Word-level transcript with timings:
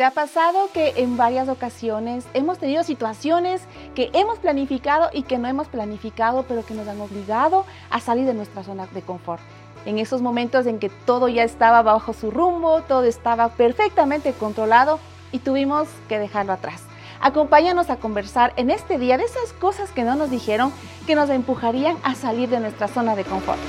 ¿Te 0.00 0.06
ha 0.06 0.12
pasado 0.12 0.70
que 0.72 0.94
en 0.96 1.18
varias 1.18 1.50
ocasiones 1.50 2.24
hemos 2.32 2.58
tenido 2.58 2.82
situaciones 2.84 3.60
que 3.94 4.08
hemos 4.14 4.38
planificado 4.38 5.10
y 5.12 5.24
que 5.24 5.36
no 5.36 5.46
hemos 5.46 5.68
planificado, 5.68 6.44
pero 6.44 6.64
que 6.64 6.72
nos 6.72 6.88
han 6.88 6.98
obligado 7.02 7.66
a 7.90 8.00
salir 8.00 8.24
de 8.24 8.32
nuestra 8.32 8.64
zona 8.64 8.86
de 8.86 9.02
confort? 9.02 9.42
En 9.84 9.98
esos 9.98 10.22
momentos 10.22 10.64
en 10.64 10.78
que 10.78 10.88
todo 10.88 11.28
ya 11.28 11.42
estaba 11.42 11.82
bajo 11.82 12.14
su 12.14 12.30
rumbo, 12.30 12.80
todo 12.80 13.04
estaba 13.04 13.50
perfectamente 13.50 14.32
controlado 14.32 15.00
y 15.32 15.40
tuvimos 15.40 15.86
que 16.08 16.18
dejarlo 16.18 16.54
atrás. 16.54 16.80
Acompáñanos 17.20 17.90
a 17.90 17.96
conversar 17.96 18.54
en 18.56 18.70
este 18.70 18.98
día 18.98 19.18
de 19.18 19.24
esas 19.24 19.52
cosas 19.52 19.90
que 19.90 20.04
no 20.04 20.14
nos 20.14 20.30
dijeron 20.30 20.72
que 21.06 21.14
nos 21.14 21.28
empujarían 21.28 21.98
a 22.04 22.14
salir 22.14 22.48
de 22.48 22.60
nuestra 22.60 22.88
zona 22.88 23.16
de 23.16 23.24
confort. 23.24 23.60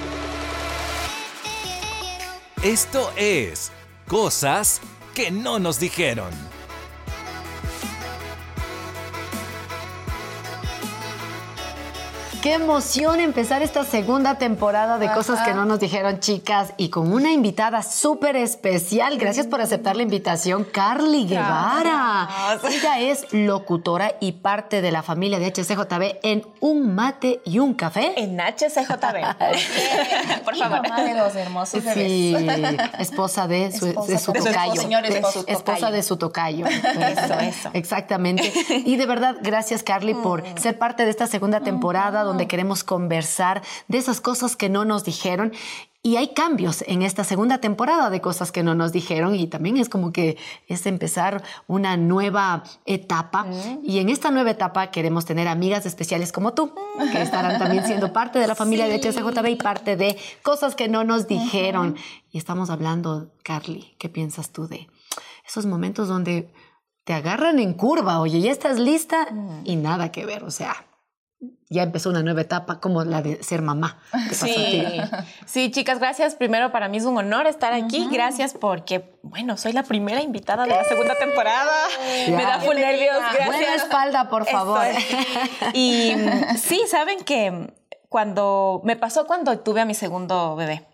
Esto 2.63 3.11
es 3.18 3.73
Cosas 4.07 4.82
que 5.21 5.29
no 5.29 5.59
nos 5.59 5.79
dijeron. 5.79 6.31
Qué 12.41 12.54
emoción 12.54 13.20
empezar 13.20 13.62
esta 13.62 13.84
segunda 13.84 14.40
temporada 14.40 14.98
de 14.98 15.12
Cosas 15.12 15.41
que 15.41 15.54
no 15.54 15.66
nos 15.66 15.80
dijeron 15.80 16.20
chicas 16.20 16.73
y 16.76 16.90
con 16.90 17.13
una 17.13 17.32
invitada 17.32 17.84
súper 17.84 18.36
especial. 18.36 19.20
Gracias 19.20 19.45
por 19.45 19.62
aceptar 19.62 19.95
la 19.95 20.02
invitación, 20.02 20.63
Carly 20.63 21.27
Guevara. 21.27 22.27
Ella 22.68 22.99
es 22.99 23.32
locutora 23.32 24.16
y 24.20 24.32
parte 24.32 24.82
de 24.82 24.91
la 24.91 25.04
familia 25.04 25.38
de 25.38 25.52
HCJB 25.52 26.18
en 26.23 26.44
Un 26.62 26.96
Mate 26.96 27.41
y 27.46 27.59
un 27.59 27.76
Café. 27.76 28.20
En 28.20 28.40
HCJB. 28.40 30.41
por 30.44 30.55
favor. 30.55 30.82
Mamá 30.82 31.04
de 31.04 31.13
los 31.13 31.35
hermosos 31.35 31.84
Sí, 31.94 32.35
esposa 32.98 33.48
de 33.48 33.71
su, 33.71 33.85
de 34.08 34.18
su 34.18 34.34
tocayo. 34.34 34.82
señor 34.82 35.05
esposo, 35.05 35.44
esposa 35.46 35.91
de 35.91 36.02
su 36.02 36.18
tocayo. 36.18 36.66
Eso, 36.66 37.40
eso. 37.40 37.70
Exactamente. 37.73 38.52
Y 38.84 38.96
de 38.96 39.05
verdad, 39.05 39.35
gracias 39.43 39.84
Carly 39.84 40.15
por 40.15 40.43
ser 40.60 40.80
parte 40.80 41.05
de 41.05 41.12
esta 41.12 41.27
segunda 41.27 41.60
temporada 41.60 42.30
donde 42.32 42.48
queremos 42.48 42.84
conversar 42.84 43.62
de 43.87 43.98
esas 43.98 44.21
cosas 44.21 44.55
que 44.55 44.70
no 44.70 44.85
nos 44.85 45.04
dijeron. 45.04 45.51
Y 46.04 46.15
hay 46.15 46.29
cambios 46.29 46.84
en 46.87 47.04
esta 47.04 47.24
segunda 47.24 47.60
temporada 47.60 48.10
de 48.10 48.21
cosas 48.21 48.51
que 48.51 48.63
no 48.63 48.74
nos 48.74 48.91
dijeron 48.91 49.35
y 49.35 49.46
también 49.46 49.77
es 49.77 49.87
como 49.87 50.12
que 50.12 50.35
es 50.68 50.87
empezar 50.87 51.43
una 51.68 51.96
nueva 51.96 52.63
etapa. 52.87 53.46
Y 53.84 53.99
en 53.99 54.09
esta 54.09 54.32
nueva 54.32 54.49
etapa 54.49 54.90
queremos 54.90 55.26
tener 55.26 55.48
amigas 55.48 55.85
especiales 55.85 56.32
como 56.32 56.54
tú, 56.54 56.74
que 57.12 57.21
estarán 57.21 57.59
también 57.59 57.85
siendo 57.85 58.12
parte 58.13 58.40
de 58.40 58.48
la 58.48 58.55
familia 58.55 58.87
de 58.87 58.96
HSJB 58.96 59.48
y 59.49 59.55
parte 59.57 59.96
de 59.96 60.18
cosas 60.41 60.74
que 60.74 60.87
no 60.87 61.04
nos 61.04 61.27
dijeron. 61.27 61.96
Y 62.32 62.40
estamos 62.40 62.71
hablando, 62.71 63.29
Carly, 63.43 63.93
¿qué 63.99 64.09
piensas 64.09 64.50
tú 64.50 64.68
de 64.68 64.88
esos 65.47 65.68
momentos 65.68 66.07
donde 66.07 66.52
te 67.03 67.13
agarran 67.13 67.59
en 67.59 67.75
curva? 67.75 68.22
Oye, 68.22 68.41
ya 68.41 68.52
estás 68.52 68.79
lista 68.79 69.28
y 69.66 69.75
nada 69.75 70.12
que 70.12 70.25
ver, 70.25 70.44
o 70.46 70.50
sea 70.50 70.88
ya 71.69 71.84
empezó 71.84 72.09
una 72.09 72.22
nueva 72.22 72.41
etapa 72.41 72.79
como 72.79 73.03
la 73.03 73.22
de 73.22 73.41
ser 73.44 73.61
mamá. 73.61 73.97
Sí. 74.31 74.84
sí, 75.45 75.72
chicas, 75.72 76.00
gracias. 76.00 76.35
Primero, 76.35 76.72
para 76.72 76.88
mí 76.89 76.97
es 76.97 77.06
un 77.06 77.17
honor 77.17 77.47
estar 77.47 77.73
aquí. 77.73 78.07
Gracias 78.11 78.53
porque, 78.53 79.16
bueno, 79.23 79.57
soy 79.57 79.73
la 79.73 79.84
primera 79.84 80.22
invitada 80.22 80.63
de 80.63 80.69
la 80.69 80.84
segunda 80.84 81.16
temporada. 81.16 81.88
Me 82.28 82.44
da 82.44 82.59
full 82.59 82.75
nervios. 82.75 83.16
Gracias. 83.17 83.47
Buena 83.47 83.75
espalda, 83.75 84.29
por 84.29 84.45
favor. 84.45 84.85
Y 85.73 86.13
sí, 86.57 86.81
saben 86.88 87.23
que 87.23 87.73
cuando 88.09 88.81
me 88.84 88.97
pasó 88.97 89.25
cuando 89.25 89.57
tuve 89.59 89.81
a 89.81 89.85
mi 89.85 89.94
segundo 89.94 90.56
bebé 90.57 90.85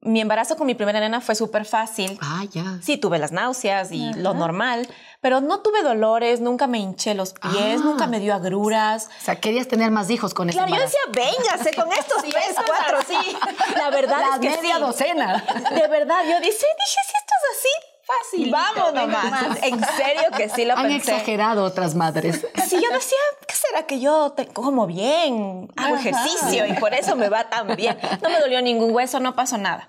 mi 0.00 0.20
embarazo 0.20 0.56
con 0.56 0.66
mi 0.66 0.74
primera 0.74 1.00
nena 1.00 1.20
fue 1.20 1.34
súper 1.34 1.64
fácil. 1.64 2.18
Ah, 2.22 2.44
ya. 2.50 2.78
Sí, 2.82 2.96
tuve 2.96 3.18
las 3.18 3.32
náuseas 3.32 3.90
y 3.92 4.12
lo 4.14 4.32
normal, 4.34 4.88
pero 5.20 5.40
no 5.40 5.60
tuve 5.60 5.82
dolores, 5.82 6.40
nunca 6.40 6.66
me 6.66 6.78
hinché 6.78 7.14
los 7.14 7.32
pies, 7.34 7.80
nunca 7.80 8.06
me 8.06 8.20
dio 8.20 8.34
agruras. 8.34 9.08
O 9.20 9.24
sea, 9.24 9.36
querías 9.40 9.66
tener 9.68 9.90
más 9.90 10.08
hijos 10.10 10.34
con 10.34 10.48
ese 10.48 10.58
Claro, 10.58 10.72
yo 10.74 10.80
decía, 10.80 11.00
véngase 11.12 11.74
con 11.74 11.92
estos 11.92 12.22
tres, 12.22 12.54
cuatro, 12.54 12.98
sí. 13.06 13.36
La 13.76 13.90
verdad 13.90 14.18
La 14.20 14.34
es 14.36 14.40
que 14.40 14.50
media 14.62 14.76
sí. 14.76 14.80
docena. 14.80 15.44
De 15.74 15.88
verdad, 15.88 16.22
yo 16.24 16.38
dije, 16.40 16.52
dije, 16.52 17.00
si 17.04 17.16
esto 17.16 17.34
es 17.34 17.58
así, 17.58 17.87
fácil. 18.08 18.50
Vamos 18.50 18.94
nomás. 18.94 19.58
En 19.62 19.78
serio 19.84 20.22
que 20.36 20.48
sí 20.48 20.64
lo 20.64 20.76
Han 20.76 20.88
pensé. 20.88 21.12
exagerado 21.12 21.64
otras 21.64 21.94
madres. 21.94 22.46
Sí, 22.66 22.76
yo 22.82 22.90
decía, 22.92 23.18
¿qué 23.46 23.54
será 23.54 23.86
que 23.86 24.00
yo 24.00 24.32
te 24.32 24.46
como 24.46 24.86
bien? 24.86 25.68
Hago 25.76 25.96
ejercicio 25.96 26.66
y 26.66 26.72
por 26.74 26.94
eso 26.94 27.16
me 27.16 27.28
va 27.28 27.48
tan 27.48 27.76
bien. 27.76 27.98
No 28.22 28.28
me 28.30 28.40
dolió 28.40 28.60
ningún 28.62 28.92
hueso, 28.94 29.20
no 29.20 29.34
pasó 29.34 29.58
nada. 29.58 29.86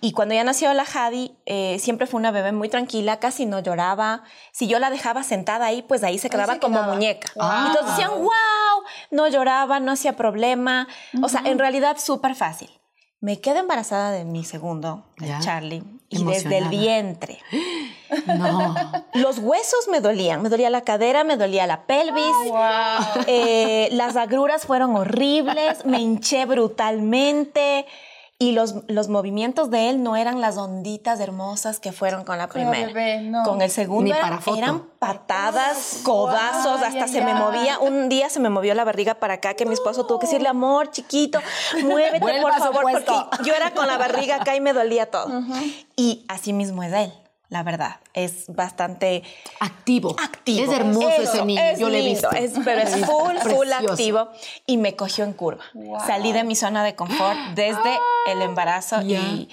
Y 0.00 0.12
cuando 0.12 0.34
ya 0.34 0.44
nació 0.44 0.72
la 0.74 0.84
Jadi, 0.84 1.36
eh, 1.46 1.78
siempre 1.80 2.06
fue 2.06 2.18
una 2.18 2.30
bebé 2.30 2.52
muy 2.52 2.68
tranquila, 2.68 3.18
casi 3.20 3.46
no 3.46 3.60
lloraba. 3.60 4.22
Si 4.52 4.66
yo 4.66 4.78
la 4.78 4.90
dejaba 4.90 5.22
sentada 5.22 5.66
ahí, 5.66 5.82
pues 5.82 6.02
ahí 6.02 6.18
se 6.18 6.28
quedaba 6.30 6.54
se 6.54 6.60
como 6.60 6.76
quedaba. 6.78 6.94
muñeca. 6.94 7.28
Wow. 7.36 7.66
Entonces 7.68 7.96
decían, 7.96 8.10
wow, 8.18 8.84
no 9.10 9.28
lloraba, 9.28 9.80
no 9.80 9.92
hacía 9.92 10.16
problema. 10.16 10.88
O 11.22 11.28
sea, 11.28 11.42
en 11.44 11.58
realidad 11.58 11.96
súper 11.98 12.34
fácil. 12.34 12.70
Me 13.22 13.40
quedé 13.40 13.60
embarazada 13.60 14.10
de 14.10 14.24
mi 14.24 14.42
segundo, 14.42 15.04
de 15.16 15.28
Ya. 15.28 15.38
Charlie, 15.38 15.84
y 16.08 16.24
desde 16.24 16.58
el 16.58 16.68
vientre. 16.68 17.38
No. 18.26 18.74
Los 19.14 19.38
huesos 19.38 19.88
me 19.90 20.00
dolían, 20.00 20.42
me 20.42 20.50
dolía 20.50 20.68
la 20.68 20.82
cadera, 20.82 21.24
me 21.24 21.38
dolía 21.38 21.66
la 21.66 21.86
pelvis. 21.86 22.34
Eh, 23.26 23.88
las 23.92 24.16
agruras 24.16 24.66
fueron 24.66 24.94
horribles, 24.96 25.86
me 25.86 25.98
hinché 25.98 26.44
brutalmente 26.44 27.86
y 28.42 28.52
los, 28.52 28.74
los 28.88 29.08
movimientos 29.08 29.70
de 29.70 29.88
él 29.90 30.02
no 30.02 30.16
eran 30.16 30.40
las 30.40 30.56
onditas 30.56 31.20
hermosas 31.20 31.78
que 31.78 31.92
fueron 31.92 32.24
con 32.24 32.38
la 32.38 32.48
Con 32.48 32.62
primera. 32.62 32.86
bebé, 32.88 33.20
no. 33.22 33.44
Con 33.44 33.62
el 33.62 33.70
segundo 33.70 34.04
Ni 34.04 34.10
era- 34.10 34.20
para 34.20 34.38
foto. 34.40 34.58
eran 34.58 34.82
patadas, 34.98 36.00
codazos, 36.02 36.82
hasta 36.82 37.06
se 37.08 37.20
me 37.22 37.34
movía. 37.34 37.78
Un 37.78 38.08
día 38.08 38.28
se 38.30 38.40
me 38.40 38.48
movió 38.50 38.74
la 38.74 38.84
barriga 38.84 39.14
para 39.14 39.34
acá 39.34 39.54
que 39.54 39.66
mi 39.66 39.74
esposo 39.74 40.06
tuvo 40.06 40.18
que 40.18 40.26
decirle, 40.26 40.48
amor, 40.48 40.90
chiquito, 40.90 41.38
muévete 41.82 42.18
por 42.40 42.52
favor, 42.54 42.82
porque 42.90 43.14
yo 43.44 43.54
era 43.54 43.70
con 43.72 43.86
la 43.86 43.98
barriga 43.98 44.36
acá 44.36 44.56
y 44.56 44.60
me 44.60 44.72
dolía 44.72 45.10
todo. 45.10 45.28
Y 45.96 46.24
así 46.28 46.52
mismo 46.52 46.82
es 46.82 46.92
él, 46.92 47.12
la 47.52 47.62
verdad. 47.62 47.96
Es 48.14 48.46
bastante 48.48 49.22
Activo. 49.60 50.16
activo. 50.18 50.64
Es 50.72 50.78
hermoso 50.78 51.08
Eso, 51.10 51.22
ese 51.34 51.44
niño. 51.44 51.60
es 51.60 51.78
Yo 51.78 51.90
le 51.90 51.98
he 51.98 52.02
lindo, 52.02 52.30
visto. 52.30 52.58
es- 52.58 52.64
pero 52.64 52.80
es 52.80 52.96
full, 53.06 53.36
full 53.36 53.70
activo. 53.72 54.28
Y 54.66 54.78
me 54.78 54.96
cogió 54.96 55.24
en 55.24 55.34
curva. 55.34 55.62
Salí 56.06 56.32
de 56.32 56.44
mi 56.44 56.56
zona 56.56 56.82
de 56.82 56.94
confort 56.96 57.38
desde 57.54 57.98
el 58.26 58.40
embarazo 58.40 59.02
Ya. 59.02 59.20
y, 59.20 59.50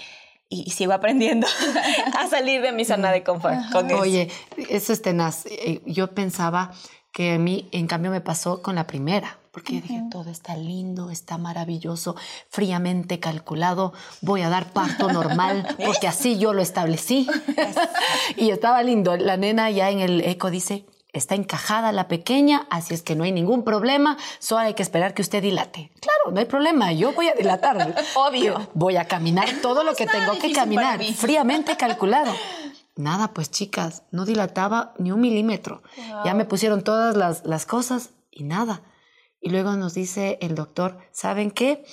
y 0.48 0.70
sigo 0.72 0.94
aprendiendo 0.94 1.46
a 2.18 2.28
salir 2.28 2.62
de 2.62 2.72
mi 2.72 2.86
zona 2.86 3.12
de 3.12 3.22
confort 3.22 3.58
con 3.74 3.88
eso. 3.92 4.00
Oye, 4.00 4.32
eso 4.70 4.94
es 4.94 5.02
tenaz. 5.02 5.46
Eh, 5.48 5.82
Yo 5.86 6.08
pensaba 6.16 6.72
que 7.12 7.34
a 7.34 7.38
mí, 7.38 7.68
en 7.74 7.86
cambio, 7.88 8.12
me 8.12 8.22
pasó 8.22 8.62
con 8.62 8.76
la 8.76 8.88
primera. 8.88 9.39
Porque 9.60 9.82
dije, 9.82 10.04
todo 10.10 10.30
está 10.30 10.56
lindo, 10.56 11.12
está 11.12 11.38
maravilloso, 11.38 12.16
fríamente 12.48 13.20
calculado, 13.20 13.92
voy 14.22 14.42
a 14.42 14.48
dar 14.48 14.72
parto 14.72 15.12
normal, 15.12 15.76
porque 15.86 16.08
así 16.08 16.40
yo 16.40 16.54
lo 16.54 16.62
establecí. 16.62 17.28
y 18.38 18.52
estaba 18.52 18.82
lindo. 18.84 19.18
La 19.18 19.36
nena 19.36 19.70
ya 19.70 19.90
en 19.90 20.00
el 20.00 20.22
eco 20.22 20.50
dice, 20.50 20.86
está 21.12 21.36
encajada 21.36 21.92
la 21.92 22.08
pequeña, 22.08 22.68
así 22.70 22.94
es 22.94 23.02
que 23.02 23.18
no 23.18 23.26
hay 23.26 23.34
ningún 23.34 23.66
problema, 23.66 24.18
solo 24.40 24.62
hay 24.62 24.76
que 24.76 24.84
esperar 24.84 25.14
que 25.14 25.24
usted 25.24 25.42
dilate. 25.42 25.92
Claro, 26.00 26.32
no 26.32 26.40
hay 26.40 26.46
problema, 26.46 26.94
yo 26.94 27.12
voy 27.12 27.28
a 27.28 27.34
dilatar. 27.34 27.96
Obvio. 28.16 28.70
Voy 28.74 28.96
a 28.96 29.10
caminar 29.10 29.50
todo 29.62 29.84
lo 29.84 29.94
que 29.94 30.08
tengo 30.08 30.40
que 30.40 30.54
caminar, 30.54 31.04
fríamente 31.04 31.76
calculado. 31.78 32.34
Nada, 32.96 33.34
pues 33.34 33.52
chicas, 33.52 34.04
no 34.12 34.24
dilataba 34.24 34.94
ni 35.00 35.12
un 35.12 35.20
milímetro. 35.20 35.84
Ya 36.24 36.34
me 36.34 36.46
pusieron 36.46 36.82
todas 36.82 37.18
las, 37.18 37.46
las 37.46 37.66
cosas 37.66 38.12
y 38.32 38.46
nada. 38.46 38.84
Y 39.42 39.50
luego 39.50 39.74
nos 39.74 39.94
dice 39.94 40.38
el 40.42 40.56
doctor, 40.56 40.98
¿saben 41.12 41.52
qué? 41.52 41.86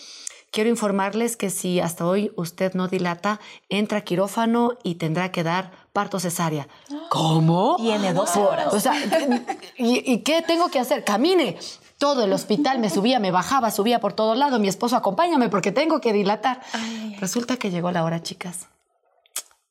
Quiero 0.51 0.71
informarles 0.71 1.37
que 1.37 1.51
si 1.51 1.81
hasta 1.81 2.07
hoy 2.07 2.33
usted 2.37 2.75
no 2.75 2.89
dilata, 2.89 3.41
entra 3.69 3.99
a 3.99 4.01
quirófano 4.03 4.79
y 4.83 4.95
tendrá 4.95 5.31
que 5.31 5.43
dar 5.43 5.71
parto 5.93 6.19
cesárea. 6.19 6.69
¿Cómo? 7.11 7.77
Tiene 7.77 8.13
12 8.13 8.39
horas. 8.41 8.73
O 8.73 8.81
sea, 8.81 8.95
¿y, 9.77 10.13
y 10.13 10.19
qué 10.23 10.43
tengo 10.43 10.69
que 10.71 10.79
hacer? 10.79 11.05
Camine. 11.05 11.59
Todo 11.99 12.25
el 12.25 12.33
hospital 12.33 12.79
me 12.79 12.91
subía, 12.91 13.19
me 13.19 13.31
bajaba, 13.31 13.71
subía 13.71 14.01
por 14.01 14.13
todo 14.13 14.35
lado. 14.35 14.59
Mi 14.59 14.69
esposo, 14.69 14.97
acompáñame 14.97 15.49
porque 15.49 15.73
tengo 15.73 16.01
que 16.01 16.13
dilatar. 16.13 16.61
Resulta 17.21 17.57
que 17.57 17.71
llegó 17.71 17.91
la 17.91 18.05
hora, 18.05 18.23
chicas. 18.23 18.69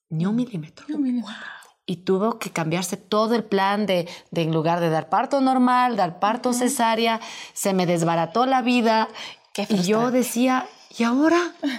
Ni 0.09 0.25
un 0.25 0.35
milímetro. 0.35 0.85
Y 1.87 1.97
tuvo 1.97 2.39
que 2.39 2.49
cambiarse 2.49 2.97
todo 2.97 3.35
el 3.35 3.43
plan 3.43 3.85
de, 3.85 4.07
de 4.31 4.41
en 4.41 4.51
lugar 4.53 4.79
de 4.79 4.89
dar 4.89 5.07
parto 5.09 5.39
normal, 5.41 5.95
dar 5.97 6.19
parto 6.19 6.51
cesárea. 6.53 7.19
Se 7.53 7.73
me 7.73 7.85
desbarató 7.85 8.45
la 8.45 8.61
vida. 8.63 9.07
Qué 9.53 9.67
y 9.69 9.83
yo 9.83 10.09
decía, 10.09 10.65
¿y 10.97 11.03
ahora 11.03 11.37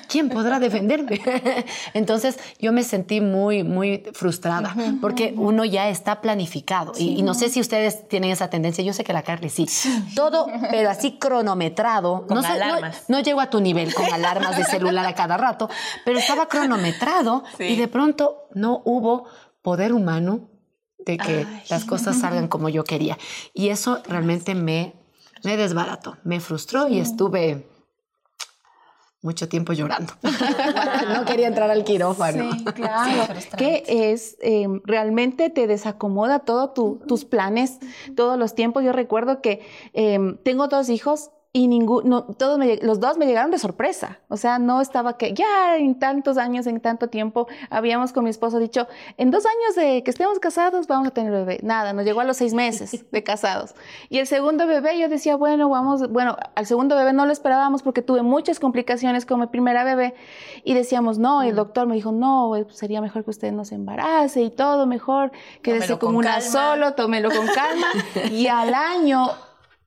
quién 0.09 0.29
podrá 0.29 0.61
defenderme? 0.61 1.21
Entonces 1.95 2.39
yo 2.61 2.73
me 2.73 2.85
sentí 2.85 3.21
muy, 3.21 3.65
muy 3.65 4.05
frustrada 4.15 4.75
porque 5.01 5.35
uno 5.37 5.65
ya 5.65 5.89
está 5.89 6.21
planificado. 6.21 6.93
Y, 6.97 7.19
y 7.19 7.23
no 7.23 7.35
sé 7.35 7.49
si 7.49 7.61
ustedes 7.61 8.09
tienen 8.09 8.31
esa 8.31 8.49
tendencia, 8.49 8.85
yo 8.85 8.93
sé 8.93 9.03
que 9.05 9.13
la 9.13 9.23
Carly 9.23 9.51
sí. 9.51 9.67
Todo, 10.15 10.47
pero 10.71 10.89
así 10.89 11.19
cronometrado. 11.21 12.27
Con 12.29 12.41
no, 12.41 12.47
alarmas. 12.47 13.05
no 13.09 13.21
llego 13.21 13.41
a 13.41 13.51
tu 13.51 13.61
nivel 13.61 13.93
con 13.93 14.07
alarmas 14.13 14.57
de 14.57 14.65
celular 14.65 15.05
a 15.05 15.15
cada 15.15 15.37
rato, 15.37 15.69
pero 16.05 16.19
estaba 16.19 16.47
cronometrado 16.49 17.43
Sí. 17.59 17.65
y 17.65 17.77
de 17.77 17.89
pronto 17.89 18.47
no 18.55 18.81
hubo 18.85 19.27
poder 19.67 19.93
humano 19.93 20.49
de 21.05 21.19
que 21.19 21.45
las 21.71 21.85
cosas 21.85 22.21
salgan 22.21 22.47
como 22.47 22.69
yo 22.69 22.85
quería. 22.85 23.19
Y 23.53 23.71
eso 23.71 24.01
realmente 24.07 24.55
me, 24.55 24.95
me 25.43 25.57
desbarató, 25.57 26.19
me 26.23 26.39
frustró 26.39 26.87
y 26.87 27.01
estuve 27.01 27.67
mucho 29.23 29.49
tiempo 29.49 29.73
llorando. 29.73 30.13
no 31.13 31.25
quería 31.25 31.49
entrar 31.49 31.69
al 31.69 31.83
quirófano. 31.83 32.53
Sí, 32.53 32.65
claro. 32.65 33.35
que 33.59 33.83
es 33.89 34.37
em, 34.41 34.83
realmente 34.85 35.51
te 35.51 35.67
desacomoda 35.67 36.39
todos 36.39 36.73
tus 37.05 37.25
planes, 37.25 37.81
todos 38.15 38.39
los 38.39 38.55
tiempos. 38.55 38.85
Yo 38.85 38.93
recuerdo 38.93 39.43
que 39.43 39.67
em, 39.95 40.37
tengo 40.45 40.69
dos 40.69 40.89
hijos 40.91 41.33
y 41.57 41.69
ninguno, 41.69 42.25
todos 42.37 42.61
los 42.83 43.01
dos 43.01 43.17
me 43.17 43.25
llegaron 43.25 43.51
de 43.51 43.59
sorpresa. 43.59 44.19
O 44.29 44.37
sea, 44.37 44.59
no 44.59 44.83
estaba 44.83 45.17
que 45.17 45.33
ya 45.33 45.79
en 45.79 45.99
tantos 45.99 46.37
años, 46.37 46.67
en 46.67 46.81
tanto 46.81 47.09
tiempo, 47.09 47.47
habíamos 47.71 48.13
con 48.13 48.25
mi 48.25 48.31
esposo 48.31 48.59
dicho, 48.59 48.87
en 49.17 49.31
dos 49.31 49.47
años 49.47 49.75
de 49.75 50.03
que 50.03 50.11
estemos 50.11 50.39
casados 50.39 50.87
vamos 50.87 51.09
a 51.09 51.13
tener 51.13 51.33
bebé. 51.33 51.61
Nada, 51.63 51.95
nos 51.95 52.05
llegó 52.05 52.21
a 52.21 52.25
los 52.25 52.37
seis 52.37 52.53
meses 52.53 53.07
de 53.11 53.25
casados. 53.25 53.75
Y 54.11 54.19
el 54.19 54.27
segundo 54.27 54.67
bebé, 54.67 54.99
yo 54.99 55.09
decía, 55.09 55.37
bueno, 55.37 55.71
vamos, 55.71 56.13
bueno, 56.13 56.37
al 56.55 56.67
segundo 56.67 56.95
bebé 56.95 57.15
no 57.15 57.25
lo 57.25 57.33
esperábamos 57.33 57.83
porque 57.83 58.03
tuve 58.03 58.21
muchas 58.21 58.61
complicaciones 58.61 59.25
con 59.25 59.41
mi 59.41 59.47
primera 59.47 59.83
bebé. 59.83 60.15
Y 60.63 60.75
decíamos, 60.75 61.17
no, 61.17 61.41
el 61.41 61.57
doctor 61.57 61.87
me 61.87 61.95
dijo, 61.95 62.13
no, 62.13 62.49
pues, 62.51 62.77
sería 62.77 63.01
mejor 63.01 63.25
que 63.25 63.31
usted 63.31 63.51
no 63.53 63.65
se 63.65 63.77
embarace 63.77 64.43
y 64.43 64.51
todo 64.51 64.85
mejor, 64.85 65.33
quédese 65.63 65.99
como 65.99 66.19
una 66.19 66.43
solo, 66.43 66.93
tómelo 66.93 67.31
con 67.31 67.47
calma. 67.47 67.87
y 68.31 68.47
al 68.49 68.75
año 68.75 69.31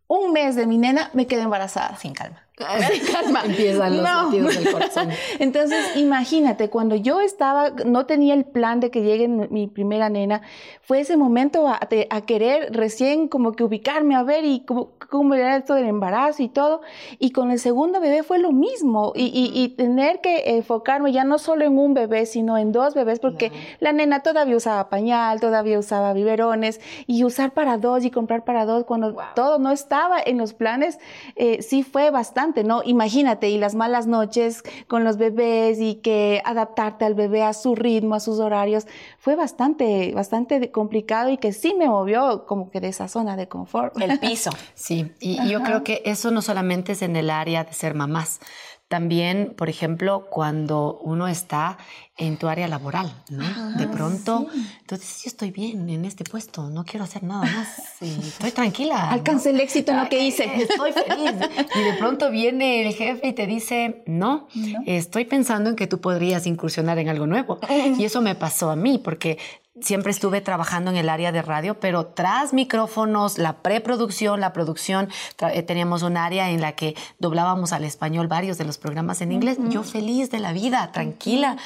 un 0.10 0.34
mes 0.34 0.56
de 0.56 0.66
mi 0.66 0.78
nena 0.78 1.10
me 1.14 1.28
quedé 1.28 1.44
embarazada. 1.44 1.96
Sin 1.96 2.14
calma. 2.14 2.49
Calma. 2.60 3.42
Empiezan 3.46 3.98
los 3.98 4.06
no. 4.06 4.32
del 4.32 4.72
corazón. 4.72 5.10
Entonces, 5.40 5.96
imagínate, 5.96 6.70
cuando 6.70 6.96
yo 6.96 7.22
estaba, 7.22 7.70
no 7.86 8.06
tenía 8.06 8.34
el 8.34 8.44
plan 8.44 8.82
de 8.82 8.92
que 8.92 9.02
llegue 9.02 9.28
mi 9.28 9.68
primera 9.68 10.10
nena, 10.10 10.42
fue 10.90 11.02
ese 11.02 11.18
momento 11.18 11.68
a, 11.68 11.80
querer 12.26 12.74
recién 12.74 13.28
como 13.28 13.52
que 13.52 13.64
ubicarme 13.64 14.16
a 14.16 14.24
ver 14.24 14.44
y 14.44 14.62
cómo, 14.62 14.94
cómo 15.10 15.36
era 15.36 15.56
esto 15.56 15.76
del 15.76 15.86
embarazo 15.86 16.42
y 16.42 16.50
todo. 16.50 16.82
Y 17.20 17.30
con 17.30 17.52
el 17.52 17.60
segundo 17.60 18.00
bebé 18.02 18.24
fue 18.24 18.40
lo 18.40 18.52
mismo. 18.52 19.14
Y, 19.16 19.76
tener 19.78 20.20
que 20.20 20.58
enfocarme 20.58 21.12
ya 21.12 21.24
no 21.24 21.38
solo 21.38 21.64
en 21.64 21.78
un 21.78 21.94
bebé, 21.94 22.26
sino 22.26 22.58
en 22.58 22.72
dos 22.72 22.96
bebés, 22.96 23.20
porque 23.20 23.52
la 23.80 23.94
nena 23.94 24.22
todavía 24.22 24.58
usaba 24.58 24.90
pañal, 24.90 25.40
todavía 25.40 25.78
usaba 25.78 26.14
biberones, 26.14 26.82
y 27.06 27.24
usar 27.24 27.52
para 27.52 27.78
dos 27.78 28.04
y 28.04 28.10
comprar 28.10 28.44
para 28.44 28.66
dos 28.66 28.84
cuando 28.84 29.16
todo 29.36 29.60
no 29.60 29.72
estaba 29.72 30.20
en 30.20 30.40
los 30.40 30.54
planes, 30.54 30.98
eh, 31.36 31.62
sí 31.62 31.84
fue 31.84 32.10
bastante, 32.10 32.49
¿no? 32.64 32.82
Imagínate, 32.84 33.50
y 33.50 33.58
las 33.58 33.76
malas 33.76 34.08
noches 34.08 34.64
con 34.88 35.04
los 35.04 35.18
bebés 35.18 35.80
y 35.80 35.96
que 35.96 36.42
adaptarte 36.46 37.06
al 37.06 37.14
bebé 37.14 37.44
a 37.44 37.54
su 37.54 37.76
ritmo, 37.76 38.16
a 38.16 38.20
sus 38.20 38.40
horarios, 38.40 38.88
fue 39.20 39.36
bastante, 39.36 40.14
bastante 40.14 40.72
complicado 40.72 41.30
y 41.30 41.38
que 41.38 41.54
sí 41.54 41.74
me 41.78 41.88
movió 41.88 42.46
como 42.46 42.72
que 42.72 42.82
de 42.82 42.90
esa 42.90 43.08
zona 43.08 43.36
de 43.36 43.48
confort. 43.48 44.00
El 44.02 44.20
piso. 44.20 44.52
Sí, 44.76 45.12
y, 45.20 45.50
yo 45.50 45.62
creo 45.62 45.84
que 45.84 46.02
eso 46.06 46.32
no 46.32 46.42
solamente 46.42 46.94
es 46.94 47.02
en 47.02 47.16
el 47.16 47.30
área 47.30 47.64
de 47.64 47.74
ser 47.74 47.96
mamás, 47.96 48.40
también, 48.90 49.54
por 49.56 49.70
ejemplo, 49.70 50.26
cuando 50.32 51.00
uno 51.04 51.28
está 51.28 51.78
en 52.18 52.38
tu 52.38 52.48
área 52.48 52.68
laboral, 52.68 53.14
¿no? 53.30 53.78
de 53.78 53.88
pronto, 53.88 54.48
entonces 54.82 55.24
yo 55.24 55.28
estoy 55.28 55.52
bien 55.52 55.88
en 55.90 56.06
este 56.06 56.24
puesto, 56.24 56.70
no 56.70 56.84
quiero 56.84 57.04
hacer 57.06 57.24
nada 57.24 57.44
más, 57.44 58.02
estoy 58.02 58.52
tranquila. 58.52 59.12
Alcancé 59.12 59.52
el 59.52 59.60
éxito 59.60 59.92
en 59.92 60.00
lo 60.00 60.10
que 60.10 60.26
hice. 60.26 60.46
Estoy 60.64 60.92
feliz. 60.92 61.34
Y 61.76 61.84
de 61.84 61.94
pronto 61.94 62.32
viene 62.32 62.88
el 62.88 62.94
jefe 62.96 63.28
y 63.28 63.34
te 63.34 63.46
dice, 63.46 64.04
no, 64.08 64.48
estoy 64.88 65.26
pensando 65.26 65.70
en 65.70 65.76
que 65.76 65.86
tú 65.86 66.02
podrías 66.02 66.48
incursionar 66.48 66.98
en 66.98 67.10
algo 67.10 67.28
nuevo. 67.28 67.60
Y 67.98 68.04
eso 68.06 68.22
me 68.22 68.34
pasó 68.34 68.72
a 68.72 68.76
mí, 68.76 68.98
porque 68.98 69.38
siempre 69.82 70.12
estuve 70.12 70.42
trabajando 70.42 70.92
en 70.92 70.98
el 70.98 71.10
área 71.10 71.32
de 71.32 71.42
radio, 71.42 71.80
pero 71.80 72.08
tras 72.08 72.54
micrófonos, 72.54 73.38
la 73.38 73.62
preproducción, 73.62 74.40
la 74.40 74.54
producción, 74.54 75.10
eh, 75.54 75.64
teníamos 75.64 76.04
un 76.04 76.18
área 76.18 76.50
en 76.50 76.62
la 76.62 76.74
que 76.74 76.96
doblábamos 77.20 77.74
al 77.74 77.84
español 77.84 78.28
varios 78.28 78.58
de 78.58 78.66
los 78.66 78.78
programas 78.78 79.22
en 79.22 79.32
inglés. 79.32 79.58
Yo 79.70 79.84
feliz 79.84 80.30
de 80.32 80.40
la 80.40 80.54
vida, 80.54 80.92
tranquila. 80.92 81.58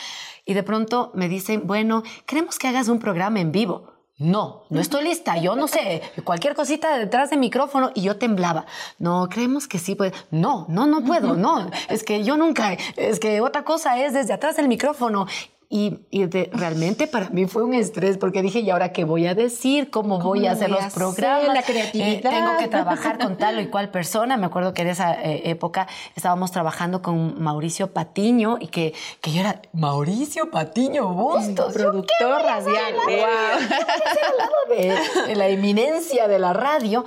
Y 0.45 0.53
de 0.53 0.63
pronto 0.63 1.11
me 1.13 1.29
dicen, 1.29 1.65
bueno, 1.65 2.03
queremos 2.25 2.59
que 2.59 2.67
hagas 2.67 2.89
un 2.89 2.99
programa 2.99 3.39
en 3.39 3.51
vivo. 3.51 3.93
No, 4.19 4.63
no 4.69 4.79
estoy 4.79 5.03
lista. 5.03 5.37
Yo 5.37 5.55
no 5.55 5.67
sé, 5.67 6.01
cualquier 6.23 6.53
cosita 6.53 6.97
detrás 6.97 7.31
del 7.31 7.39
micrófono 7.39 7.91
y 7.95 8.03
yo 8.03 8.17
temblaba. 8.17 8.65
No, 8.99 9.27
creemos 9.27 9.67
que 9.67 9.79
sí 9.79 9.95
puede. 9.95 10.13
No, 10.29 10.65
no, 10.69 10.85
no 10.85 11.03
puedo. 11.03 11.35
No, 11.35 11.69
es 11.89 12.03
que 12.03 12.23
yo 12.23 12.37
nunca. 12.37 12.73
Es 12.95 13.19
que 13.19 13.41
otra 13.41 13.63
cosa 13.63 13.99
es 13.99 14.13
desde 14.13 14.33
atrás 14.33 14.55
del 14.55 14.67
micrófono. 14.67 15.25
Y, 15.75 15.97
realmente 16.51 17.07
para 17.07 17.29
mí 17.29 17.47
fue 17.47 17.63
un 17.63 17.73
estrés 17.73 18.19
porque 18.19 18.43
dije, 18.43 18.59
¿y 18.59 18.69
ahora 18.69 18.91
qué 18.91 19.05
voy 19.05 19.25
a 19.25 19.33
decir? 19.33 19.89
¿Cómo, 19.89 20.19
voy 20.19 20.45
a 20.45 20.51
hacer 20.51 20.69
los 20.69 20.93
programas? 20.93 21.51
La 21.51 21.63
creatividad. 21.63 22.09
Eh, 22.09 22.21
tengo 22.21 22.57
que 22.59 22.67
trabajar 22.67 23.17
con 23.17 23.37
tal 23.39 23.57
o 23.57 23.61
y 23.61 23.69
cual 23.69 23.89
persona. 23.89 24.37
Me 24.37 24.45
acuerdo 24.45 24.75
que 24.75 24.83
en 24.83 24.89
esa 24.89 25.15
eh, 25.15 25.49
época 25.49 25.87
estábamos 26.15 26.51
trabajando 26.51 27.01
con 27.01 27.41
Mauricio 27.41 27.91
Patiño 27.91 28.57
y 28.59 28.67
que, 28.67 28.93
que 29.19 29.31
yo 29.31 29.39
era 29.39 29.63
Mauricio 29.73 30.51
Patiño 30.51 31.07
Bustos. 31.07 31.73
Productor 31.73 32.43
radial. 32.43 32.93
Wow. 32.93 34.77
de 35.27 35.35
la 35.35 35.47
eminencia 35.47 36.27
de 36.27 36.37
la 36.37 36.53
radio, 36.53 37.03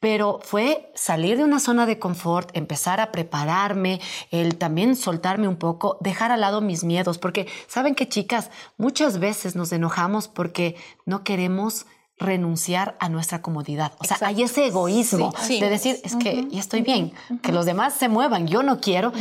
pero 0.00 0.40
fue 0.42 0.92
salir 0.94 1.36
de 1.36 1.44
una 1.44 1.60
zona 1.60 1.86
de 1.86 1.98
confort, 1.98 2.50
empezar 2.56 3.00
a 3.00 3.10
prepararme, 3.10 4.00
el 4.30 4.56
también 4.56 4.96
soltarme 4.96 5.48
un 5.48 5.56
poco, 5.56 5.98
dejar 6.00 6.30
al 6.30 6.40
lado 6.40 6.60
mis 6.60 6.84
miedos, 6.84 7.18
porque 7.18 7.48
saben 7.66 7.94
que 7.94 8.08
chicas, 8.08 8.50
muchas 8.76 9.18
veces 9.18 9.56
nos 9.56 9.72
enojamos 9.72 10.28
porque 10.28 10.76
no 11.04 11.24
queremos 11.24 11.86
renunciar 12.18 12.96
a 12.98 13.08
nuestra 13.08 13.42
comodidad. 13.42 13.92
O 13.98 14.04
sea, 14.04 14.18
hay 14.22 14.42
ese 14.42 14.66
egoísmo 14.66 15.32
de 15.48 15.68
decir, 15.68 15.98
es 16.02 16.16
que 16.16 16.46
ya 16.50 16.60
estoy 16.60 16.82
bien, 16.82 17.12
que 17.42 17.52
los 17.52 17.66
demás 17.66 17.94
se 17.94 18.08
muevan, 18.08 18.46
yo 18.46 18.62
no 18.62 18.80
quiero, 18.80 19.12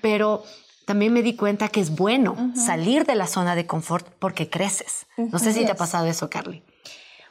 pero 0.00 0.42
también 0.86 1.12
me 1.12 1.22
di 1.22 1.36
cuenta 1.36 1.68
que 1.68 1.80
es 1.80 1.94
bueno 1.94 2.52
salir 2.54 3.04
de 3.04 3.14
la 3.14 3.26
zona 3.26 3.54
de 3.54 3.66
confort 3.66 4.06
porque 4.18 4.48
creces. 4.48 5.06
No 5.16 5.38
sé 5.38 5.52
si 5.52 5.64
te 5.64 5.72
ha 5.72 5.76
pasado 5.76 6.06
eso, 6.06 6.30
Carly. 6.30 6.62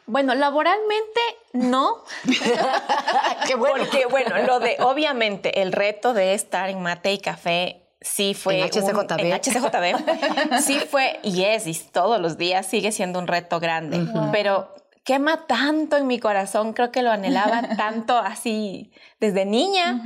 Bueno, 0.07 0.33
laboralmente 0.35 1.19
no. 1.53 2.03
Qué 3.47 3.55
bueno. 3.55 3.83
Porque, 3.83 4.05
bueno, 4.05 4.37
lo 4.47 4.59
de, 4.59 4.77
obviamente, 4.79 5.61
el 5.61 5.73
reto 5.73 6.13
de 6.13 6.33
estar 6.33 6.69
en 6.69 6.81
mate 6.81 7.11
y 7.11 7.19
café 7.19 7.83
sí 8.01 8.33
fue. 8.33 8.61
En 8.61 8.69
HCJB. 8.69 9.19
en 9.19 9.33
HCJB. 9.33 10.59
sí 10.61 10.79
fue, 10.79 11.19
y 11.23 11.43
es, 11.43 11.67
y 11.67 11.73
todos 11.91 12.21
los 12.21 12.37
días 12.37 12.65
sigue 12.65 12.91
siendo 12.91 13.19
un 13.19 13.27
reto 13.27 13.59
grande. 13.59 14.07
Pero 14.31 14.73
quema 15.03 15.45
tanto 15.45 15.97
en 15.97 16.07
mi 16.07 16.19
corazón, 16.19 16.73
creo 16.73 16.91
que 16.91 17.01
lo 17.01 17.11
anhelaba 17.11 17.61
tanto 17.77 18.17
así 18.17 18.91
desde 19.19 19.45
niña 19.45 20.01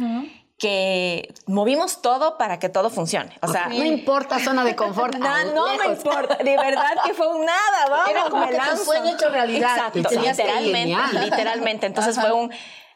que 0.62 1.34
movimos 1.48 2.03
todo 2.03 2.38
para 2.38 2.60
que 2.60 2.70
todo 2.70 2.91
funcione. 2.91 3.36
O 3.41 3.48
sea, 3.48 3.68
no 3.68 3.84
importa 3.84 4.39
zona 4.39 4.63
de 4.63 4.75
confort. 4.75 5.15
no, 5.18 5.44
no 5.56 5.75
me 5.75 5.88
importa. 5.88 6.36
De 6.36 6.56
verdad 6.56 6.98
que 7.03 7.15
fue 7.15 7.36
un 7.36 7.44
nada. 7.44 7.88
Vamos, 7.89 8.10
Era 8.12 8.30
como 8.30 8.46
me 8.46 8.51
que 8.51 8.77
sueño 8.77 9.15
hecho 9.15 9.30
realidad. 9.30 9.75
Exacto, 9.75 10.22
literalmente, 10.22 11.20
literalmente. 11.20 11.86
Entonces 11.88 12.15
fue 12.15 12.32
un, 12.32 12.51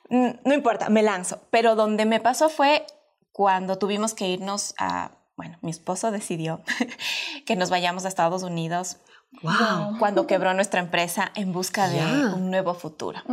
no 0.10 0.54
importa, 0.54 0.90
me 0.90 1.02
lanzo. 1.02 1.40
Pero 1.50 1.76
donde 1.76 2.06
me 2.06 2.20
pasó 2.20 2.50
fue 2.50 2.86
cuando 3.32 3.80
tuvimos 3.80 4.14
que 4.14 4.28
irnos 4.28 4.76
a, 4.78 5.10
bueno, 5.36 5.58
mi 5.62 5.72
esposo 5.72 6.12
decidió 6.12 6.62
que 7.48 7.56
nos 7.56 7.72
vayamos 7.72 8.06
a 8.06 8.10
Estados 8.10 8.44
Unidos. 8.44 8.98
Wow. 9.42 9.98
Cuando 9.98 10.28
quebró 10.28 10.54
nuestra 10.54 10.82
empresa 10.82 11.32
en 11.34 11.52
busca 11.52 11.90
de 11.90 12.00
un 12.28 12.52
nuevo 12.52 12.76
futuro. 12.76 13.24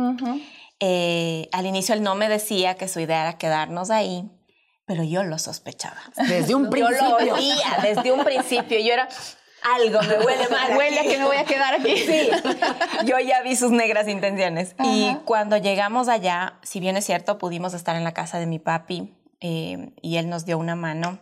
Eh, 0.85 1.47
al 1.53 1.65
inicio 1.65 1.95
él 1.95 2.03
no 2.03 2.13
me 2.13 2.27
decía 2.27 2.75
que 2.75 2.89
su 2.89 2.99
idea 2.99 3.21
era 3.21 3.37
quedarnos 3.37 3.89
ahí, 3.89 4.29
pero 4.85 5.01
yo 5.05 5.23
lo 5.23 5.39
sospechaba. 5.39 6.01
Desde 6.27 6.55
un 6.55 6.69
principio. 6.69 7.19
Yo 7.19 7.25
lo 7.25 7.35
oía, 7.35 7.77
desde 7.81 8.11
un 8.11 8.25
principio. 8.25 8.77
Yo 8.79 8.91
era, 8.91 9.07
algo 9.77 10.01
me 10.01 10.19
huele 10.19 10.49
mal. 10.49 10.75
Huele 10.77 10.99
a 10.99 11.03
que 11.03 11.17
me 11.17 11.23
voy 11.23 11.37
a 11.37 11.45
quedar 11.45 11.75
aquí. 11.75 11.95
Sí, 11.95 12.29
yo 13.05 13.17
ya 13.17 13.41
vi 13.43 13.55
sus 13.55 13.71
negras 13.71 14.09
intenciones. 14.09 14.75
Y 14.83 15.15
cuando 15.23 15.55
llegamos 15.55 16.09
allá, 16.09 16.59
si 16.63 16.81
bien 16.81 16.97
es 16.97 17.05
cierto, 17.05 17.37
pudimos 17.37 17.73
estar 17.73 17.95
en 17.95 18.03
la 18.03 18.13
casa 18.13 18.37
de 18.39 18.45
mi 18.45 18.59
papi 18.59 19.15
eh, 19.39 19.93
y 20.01 20.17
él 20.17 20.27
nos 20.27 20.43
dio 20.43 20.57
una 20.57 20.75
mano, 20.75 21.17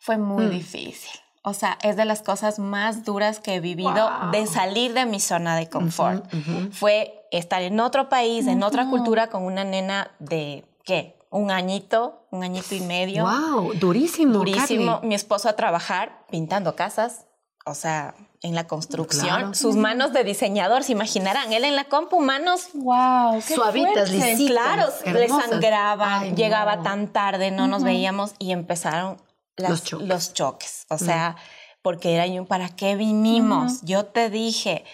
fue 0.00 0.18
muy 0.18 0.44
mm. 0.44 0.50
difícil. 0.50 1.18
O 1.42 1.54
sea, 1.54 1.78
es 1.82 1.96
de 1.96 2.04
las 2.04 2.20
cosas 2.20 2.58
más 2.58 3.04
duras 3.04 3.40
que 3.40 3.54
he 3.54 3.60
vivido 3.60 4.10
de 4.30 4.46
salir 4.46 4.92
de 4.92 5.06
mi 5.06 5.20
zona 5.20 5.56
de 5.56 5.68
confort. 5.68 6.26
Fue 6.72 7.26
estar 7.30 7.62
en 7.62 7.80
otro 7.80 8.08
país, 8.08 8.46
en 8.46 8.62
otra 8.62 8.86
cultura 8.88 9.28
con 9.28 9.44
una 9.44 9.64
nena 9.64 10.10
de, 10.18 10.64
¿qué? 10.84 11.16
Un 11.30 11.50
añito, 11.50 12.26
un 12.30 12.42
añito 12.42 12.74
y 12.74 12.80
medio. 12.80 13.24
¡Wow! 13.24 13.74
Durísimo. 13.74 14.34
Durísimo. 14.34 15.00
Mi 15.02 15.14
esposo 15.14 15.48
a 15.48 15.54
trabajar 15.54 16.26
pintando 16.28 16.74
casas, 16.74 17.26
o 17.64 17.74
sea, 17.74 18.14
en 18.42 18.54
la 18.54 18.66
construcción. 18.66 19.54
Sus 19.54 19.76
manos 19.76 20.12
de 20.12 20.24
diseñador, 20.24 20.82
se 20.82 20.92
imaginarán. 20.92 21.52
Él 21.52 21.64
en 21.64 21.76
la 21.76 21.84
compu, 21.84 22.20
manos. 22.20 22.68
¡Wow! 22.74 23.40
Suavitas, 23.42 24.10
lisitas. 24.10 24.50
Claro, 24.50 25.18
le 25.18 25.28
sangraba, 25.28 26.24
llegaba 26.24 26.82
tan 26.82 27.08
tarde, 27.08 27.50
no 27.50 27.66
nos 27.66 27.82
veíamos 27.84 28.34
y 28.38 28.52
empezaron 28.52 29.22
los, 29.68 30.34
choques. 30.34 30.86
O 30.88 30.98
sea, 30.98 31.36
porque 31.82 32.14
era 32.14 32.26
yo, 32.26 32.44
¿para 32.46 32.68
qué 32.68 32.96
vinimos? 32.96 33.82
Yo 33.82 34.06
te 34.06 34.30
dije. 34.30 34.84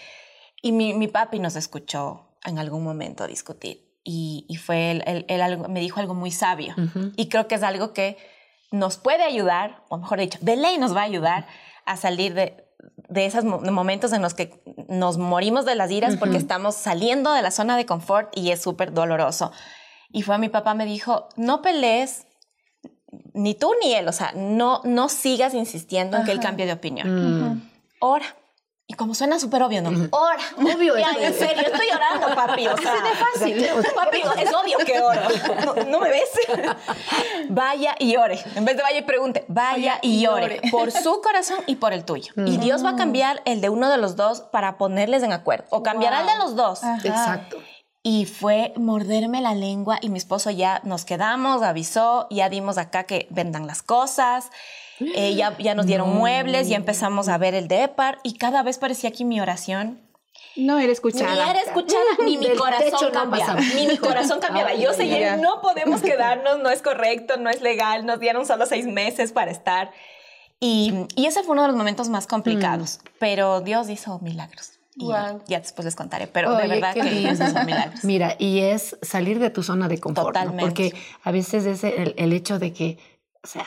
Y 0.61 0.71
mi, 0.71 0.93
mi 0.93 1.07
papi 1.07 1.39
nos 1.39 1.55
escuchó 1.55 2.27
en 2.43 2.59
algún 2.59 2.83
momento 2.83 3.27
discutir 3.27 3.87
y, 4.03 4.45
y 4.47 4.55
fue 4.55 4.91
él, 4.91 5.25
él, 5.27 5.41
algo, 5.41 5.67
me 5.67 5.81
dijo 5.81 5.99
algo 5.99 6.13
muy 6.13 6.31
sabio 6.31 6.73
y 7.17 7.27
creo 7.27 7.47
que 7.47 7.55
es 7.55 7.63
algo 7.63 7.91
que 7.91 8.17
nos 8.71 8.97
puede 8.97 9.23
ayudar, 9.23 9.83
o 9.89 9.97
mejor 9.97 10.19
dicho, 10.19 10.39
de 10.41 10.55
ley 10.55 10.77
nos 10.77 10.95
va 10.95 11.01
a 11.01 11.03
ayudar 11.03 11.45
a 11.85 11.97
salir 11.97 12.33
de, 12.33 12.65
de 13.09 13.25
esos 13.25 13.43
momentos 13.43 14.13
en 14.13 14.21
los 14.21 14.33
que 14.33 14.61
nos 14.87 15.17
morimos 15.17 15.65
de 15.65 15.75
las 15.75 15.91
iras 15.91 16.15
porque 16.15 16.37
estamos 16.37 16.75
saliendo 16.75 17.33
de 17.33 17.41
la 17.41 17.51
zona 17.51 17.75
de 17.75 17.85
confort 17.85 18.29
y 18.37 18.51
es 18.51 18.61
súper 18.61 18.93
doloroso. 18.93 19.51
Y 20.09 20.21
fue 20.21 20.35
a 20.35 20.37
mi 20.37 20.47
papá, 20.47 20.73
me 20.73 20.85
dijo, 20.85 21.27
no 21.35 21.61
pelees, 21.61 22.26
ni 23.33 23.55
tú 23.55 23.73
ni 23.81 23.93
él, 23.93 24.07
o 24.07 24.11
sea, 24.11 24.31
no, 24.35 24.81
no 24.83 25.09
sigas 25.09 25.53
insistiendo 25.53 26.17
en 26.17 26.25
que 26.25 26.31
él 26.31 26.39
cambie 26.39 26.65
de 26.65 26.73
opinión. 26.73 27.69
Ora. 27.99 28.25
Y 28.89 28.93
como 28.93 29.13
suena 29.13 29.37
súper 29.37 29.61
obvio, 29.63 29.81
¿no? 29.81 29.89
Ora. 30.11 30.39
Obvio. 30.55 30.97
Ya, 30.97 31.11
en 31.19 31.33
serio, 31.33 31.61
estoy 31.61 31.87
orando, 31.93 32.33
papi. 32.33 32.67
O 32.67 32.77
sea, 32.77 32.93
Así 33.35 33.51
de 33.51 33.65
fácil. 33.67 33.85
papi, 33.95 34.21
es 34.41 34.53
obvio 34.53 34.77
que 34.85 35.01
oro. 35.01 35.85
No, 35.89 35.99
me 35.99 36.09
ves. 36.09 36.29
vaya 37.49 37.95
y 37.99 38.15
ore. 38.15 38.39
En 38.55 38.63
vez 38.63 38.77
de 38.77 38.83
vaya 38.83 38.99
y 38.99 39.01
pregunte, 39.01 39.43
vaya, 39.49 39.99
y, 40.01 40.25
ore. 40.27 40.61
Por 40.71 40.93
su 40.93 41.19
corazón 41.21 41.59
y 41.67 41.75
por 41.75 41.91
el 41.91 42.05
tuyo. 42.05 42.31
Y 42.37 42.57
Dios 42.57 42.85
va 42.85 42.91
a 42.91 42.95
cambiar 42.95 43.41
el 43.43 43.59
de 43.59 43.67
uno 43.67 43.89
de 43.89 43.97
los 43.97 44.15
dos 44.15 44.39
para 44.39 44.77
ponerles 44.77 45.21
en 45.23 45.33
acuerdo. 45.33 45.65
O 45.69 45.83
cambiará 45.83 46.21
el 46.21 46.27
de 46.27 46.37
los 46.37 46.55
dos. 46.55 46.81
Exacto 47.03 47.57
y 48.07 48.23
fue 48.23 48.71
morderme 48.77 49.41
la 49.41 49.53
lengua 49.53 49.97
y 49.99 50.07
mi 50.07 50.17
esposo 50.17 50.49
ya 50.49 50.79
nos 50.85 51.03
quedamos, 51.03 51.61
avisó, 51.61 52.25
ya 52.29 52.47
dimos 52.47 52.77
acá 52.77 53.03
que 53.03 53.27
vendan 53.31 53.67
las 53.67 53.83
cosas, 53.83 54.49
eh, 55.01 55.35
ya, 55.35 55.57
ya, 55.57 55.75
nos 55.75 55.87
dieron 55.87 56.15
muebles, 56.15 56.69
ya 56.69 56.77
empezamos 56.77 57.27
a 57.27 57.37
ver 57.37 57.53
el 57.53 57.67
depar 57.67 58.19
y 58.23 58.37
cada 58.37 58.63
vez 58.63 58.77
parecía 58.77 59.11
que 59.11 59.25
mi 59.25 59.41
oración 59.41 59.99
no 60.55 60.79
era 60.79 60.93
escuchada. 60.93 61.33
Ni 61.33 61.49
era 61.49 61.59
escuchada, 61.59 62.05
ni 62.23 62.37
mi 62.37 62.55
corazón 62.55 63.11
cambiaba. 63.11 63.59
ni 63.75 63.87
mi 63.87 63.97
corazón 63.97 64.39
cambiaba. 64.39 64.73
Yo 64.75 64.93
seguía, 64.93 65.35
no 65.35 65.59
podemos 65.59 66.01
quedarnos, 66.11 66.59
no 66.59 66.69
es 66.69 66.81
correcto, 66.81 67.35
no 67.35 67.49
es 67.49 67.61
legal, 67.61 68.05
nos 68.05 68.21
dieron 68.21 68.45
solo 68.45 68.65
seis 68.67 68.87
meses 68.87 69.33
para 69.33 69.51
estar. 69.51 69.91
Y, 70.61 70.93
y 71.17 71.25
ese 71.25 71.43
fue 71.43 71.51
uno 71.51 71.63
de 71.63 71.67
los 71.67 71.77
momentos 71.77 72.07
más 72.07 72.25
complicados, 72.25 72.99
mm. 73.03 73.07
pero 73.19 73.59
Dios 73.59 73.89
hizo 73.89 74.17
milagros 74.19 74.76
ya 74.97 75.59
después 75.59 75.85
les 75.85 75.95
contaré, 75.95 76.27
pero 76.27 76.55
de 76.55 76.67
verdad 76.67 76.93
que 76.93 77.29
esos 77.29 77.51
son 77.51 77.65
milagros. 77.65 78.03
Mira, 78.03 78.35
y 78.39 78.59
es 78.59 78.97
salir 79.01 79.39
de 79.39 79.49
tu 79.49 79.63
zona 79.63 79.87
de 79.87 79.99
confort. 79.99 80.27
Totalmente. 80.27 80.61
Porque 80.61 80.93
a 81.23 81.31
veces 81.31 81.65
es 81.65 81.83
el, 81.83 82.13
el, 82.17 82.33
hecho 82.33 82.59
de 82.59 82.73
que, 82.73 82.97
o 83.43 83.47
sea, 83.47 83.65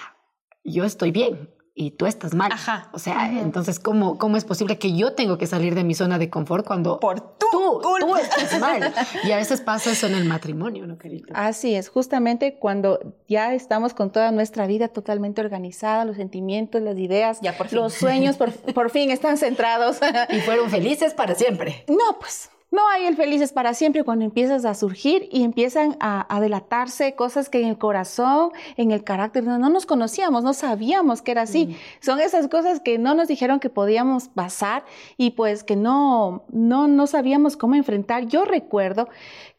yo 0.65 0.85
estoy 0.85 1.11
bien, 1.11 1.51
y 1.75 1.93
tú 1.93 2.07
estás 2.07 2.35
mal. 2.35 2.53
Ajá. 2.53 2.89
O 2.93 2.99
sea, 2.99 3.31
entonces, 3.41 3.79
¿cómo, 3.79 4.19
¿cómo 4.19 4.37
es 4.37 4.45
posible 4.45 4.79
que 4.79 4.95
yo 4.95 5.15
tengo 5.15 5.39
que 5.39 5.47
salir 5.47 5.75
de 5.75 5.85
mi 5.85 5.95
zona 5.95 6.19
de 6.19 6.29
confort 6.29 6.67
cuando 6.67 7.01
Por 7.01 7.21
tu 7.21 7.47
tú, 7.51 7.83
tú 8.01 8.17
estás 8.17 8.59
mal? 8.61 8.93
Y 9.25 9.33
a 9.33 9.37
veces 9.37 9.61
pasa 9.61 9.91
eso 9.91 10.07
en 10.07 10.15
el 10.15 10.25
matrimonio, 10.25 10.87
¿no, 10.87 10.99
querido? 10.99 11.29
Así 11.35 11.75
es, 11.75 11.89
justamente 11.89 12.59
cuando 12.59 13.15
ya 13.29 13.55
estamos 13.55 13.95
con 13.95 14.11
toda 14.11 14.33
nuestra 14.33 14.67
vida 14.67 14.89
totalmente 14.89 15.41
organizada, 15.41 16.05
los 16.05 16.17
sentimientos, 16.17 16.83
las 16.83 16.99
ideas, 16.99 17.41
ya 17.41 17.57
por 17.57 17.73
los 17.73 17.95
sueños 17.95 18.37
por, 18.37 18.53
por 18.53 18.91
fin 18.91 19.11
están 19.11 19.39
centrados. 19.39 20.01
y 20.31 20.41
fueron 20.41 20.71
felices 20.71 21.15
para 21.15 21.35
siempre. 21.35 21.85
No, 21.89 22.19
pues 22.19 22.51
no 22.71 22.89
hay 22.89 23.07
el 23.07 23.17
felices 23.17 23.53
para 23.53 23.75
siempre 23.75 24.05
cuando 24.05 24.25
empiezas 24.25 24.65
a 24.65 24.75
surgir 24.75 25.29
y 25.33 25.43
empiezan 25.43 25.97
a, 25.99 26.41
delatarse 26.41 27.15
cosas 27.15 27.49
que 27.49 27.61
en 27.61 27.69
el 27.69 27.79
corazón, 27.79 28.53
en 28.77 28.93
el 28.93 29.03
carácter, 29.03 29.43
no, 29.43 29.59
nos 29.59 29.87
conocíamos, 29.87 30.45
no 30.45 30.55
sabíamos 30.55 31.21
que 31.21 31.33
era 31.33 31.43
así. 31.43 31.67
Mm. 31.67 31.77
Son 32.01 32.21
esas 32.21 32.49
cosas 32.49 32.81
que 32.81 32.99
no 32.99 33.15
nos 33.15 33.29
dijeron 33.29 33.59
que 33.59 33.71
podíamos 33.71 34.29
pasar 34.29 34.85
y 35.17 35.33
pues 35.33 35.65
que 35.65 35.75
no, 35.75 36.45
no, 36.49 36.87
no 36.87 37.07
sabíamos 37.07 37.57
cómo 37.57 37.75
enfrentar. 37.75 38.27
Yo 38.27 38.45
recuerdo 38.45 39.09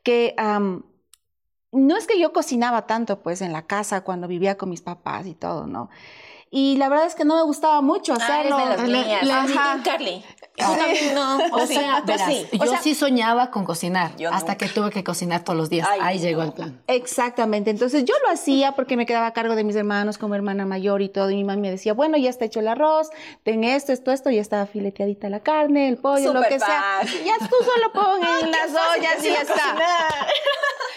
que 0.04 0.36
no 1.72 1.98
es 1.98 2.08
que 2.08 2.20
yo 2.20 2.32
cocinaba 2.32 2.88
tanto 2.88 3.22
pues 3.22 3.42
en 3.42 3.52
la 3.52 3.64
casa 3.68 4.02
cuando 4.02 4.28
vivía 4.28 4.58
con 4.58 4.70
mis 4.70 4.82
papás 4.82 5.28
y 5.28 5.36
todo, 5.36 5.68
¿no? 5.68 5.90
Y 6.54 6.76
la 6.76 6.90
verdad 6.90 7.06
es 7.06 7.16
que 7.16 7.24
no 7.24 7.36
me 7.36 7.44
gustaba 7.44 7.82
mucho 7.82 8.14
hacerlo. 8.14 8.58
Ah, 8.58 8.64
de 8.64 8.78
las 8.78 9.50
mías. 9.50 9.82
Carly. 9.86 10.24
No. 11.14 11.40
O 11.52 11.68
sea, 11.68 12.04
sí. 12.28 12.48
yo 12.54 12.74
sí 12.82 12.96
soñaba 12.96 13.52
con 13.52 13.66
cocinar 13.66 14.12
hasta 14.32 14.58
que 14.58 14.68
tuve 14.68 14.92
que 14.92 15.04
cocinar 15.04 15.44
todos 15.44 15.58
los 15.58 15.70
días. 15.70 15.88
Ahí 16.02 16.20
llegó 16.20 16.44
el 16.44 16.54
plan. 16.54 16.82
Exactamente. 16.88 17.70
Entonces 17.70 18.06
yo 18.06 18.14
lo 18.24 18.30
hacía 18.30 18.74
porque 18.74 18.98
me 18.98 19.06
quedaba 19.06 19.28
a 19.28 19.34
cargo 19.34 19.56
de 19.56 19.64
mis 19.64 19.76
hermanos 19.76 20.18
como 20.18 20.36
hermana 20.36 20.66
mayor 20.66 21.02
y 21.02 21.10
todo. 21.10 21.30
Y 21.30 21.36
mi 21.36 21.44
mamá 21.44 21.62
me 21.62 21.72
decía, 21.72 21.94
bueno, 21.94 22.18
ya 22.18 22.30
está 22.30 22.46
hecho 22.46 22.60
el 22.60 22.68
arroz, 22.68 23.10
ten 23.44 23.64
esto, 23.64 23.94
esto, 23.94 24.12
esto, 24.12 24.30
ya 24.30 24.42
estaba 24.42 24.66
fileteadita 24.66 25.30
la 25.30 25.42
carne, 25.42 25.88
el 25.88 25.98
pollo, 25.98 26.34
lo 26.34 26.42
que 26.42 26.60
sea. 26.60 27.02
Ya 27.04 27.38
tú 27.40 27.56
solo 27.64 27.92
pon 27.94 28.22
en 28.44 28.52
las 28.52 28.70
ollas 28.70 29.24
y 29.24 29.30
ya 29.30 29.42
está. 29.42 29.78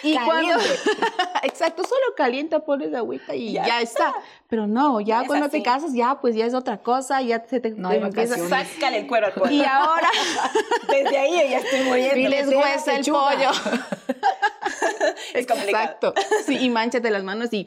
Y 0.05 0.19
cuando, 0.19 0.57
exacto, 1.43 1.83
solo 1.83 2.15
calienta, 2.15 2.61
pones 2.61 2.95
agüita 2.95 3.35
y 3.35 3.53
ya, 3.53 3.81
está. 3.81 4.15
Pero 4.55 4.69
no, 4.69 5.01
ya 5.01 5.25
cuando 5.27 5.49
te 5.49 5.65
casas, 5.65 5.95
ya 5.95 6.21
pues 6.21 6.37
ya 6.37 6.47
es 6.47 6.55
otra 6.55 6.79
cosa, 6.79 7.21
ya 7.21 7.45
se 7.45 7.59
te, 7.59 7.71
no 7.71 7.89
te 7.89 7.97
empieza. 7.97 8.37
Sácale 8.37 8.99
el 8.99 9.09
cuero 9.09 9.27
al 9.27 9.33
pollo. 9.33 9.51
Y 9.51 9.65
ahora, 9.65 10.09
desde 10.89 11.19
ahí 11.19 11.51
ya 11.51 11.59
estoy 11.59 11.81
muriendo. 11.81 12.17
Y 12.17 12.29
les 12.29 12.47
huesa 12.47 12.95
el 12.95 13.05
pollo. 13.05 13.51
es 15.35 15.45
complicado. 15.49 15.85
Exacto. 15.85 16.15
Sí, 16.47 16.57
y 16.61 16.71
manchate 16.71 17.11
las 17.11 17.25
manos 17.25 17.53
y 17.53 17.67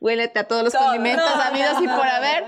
huélete 0.00 0.38
a 0.38 0.44
todos 0.44 0.62
los 0.62 0.74
condimentos 0.74 1.28
habidos 1.44 1.82
y 1.82 1.88
por 1.88 2.06
haber. 2.06 2.44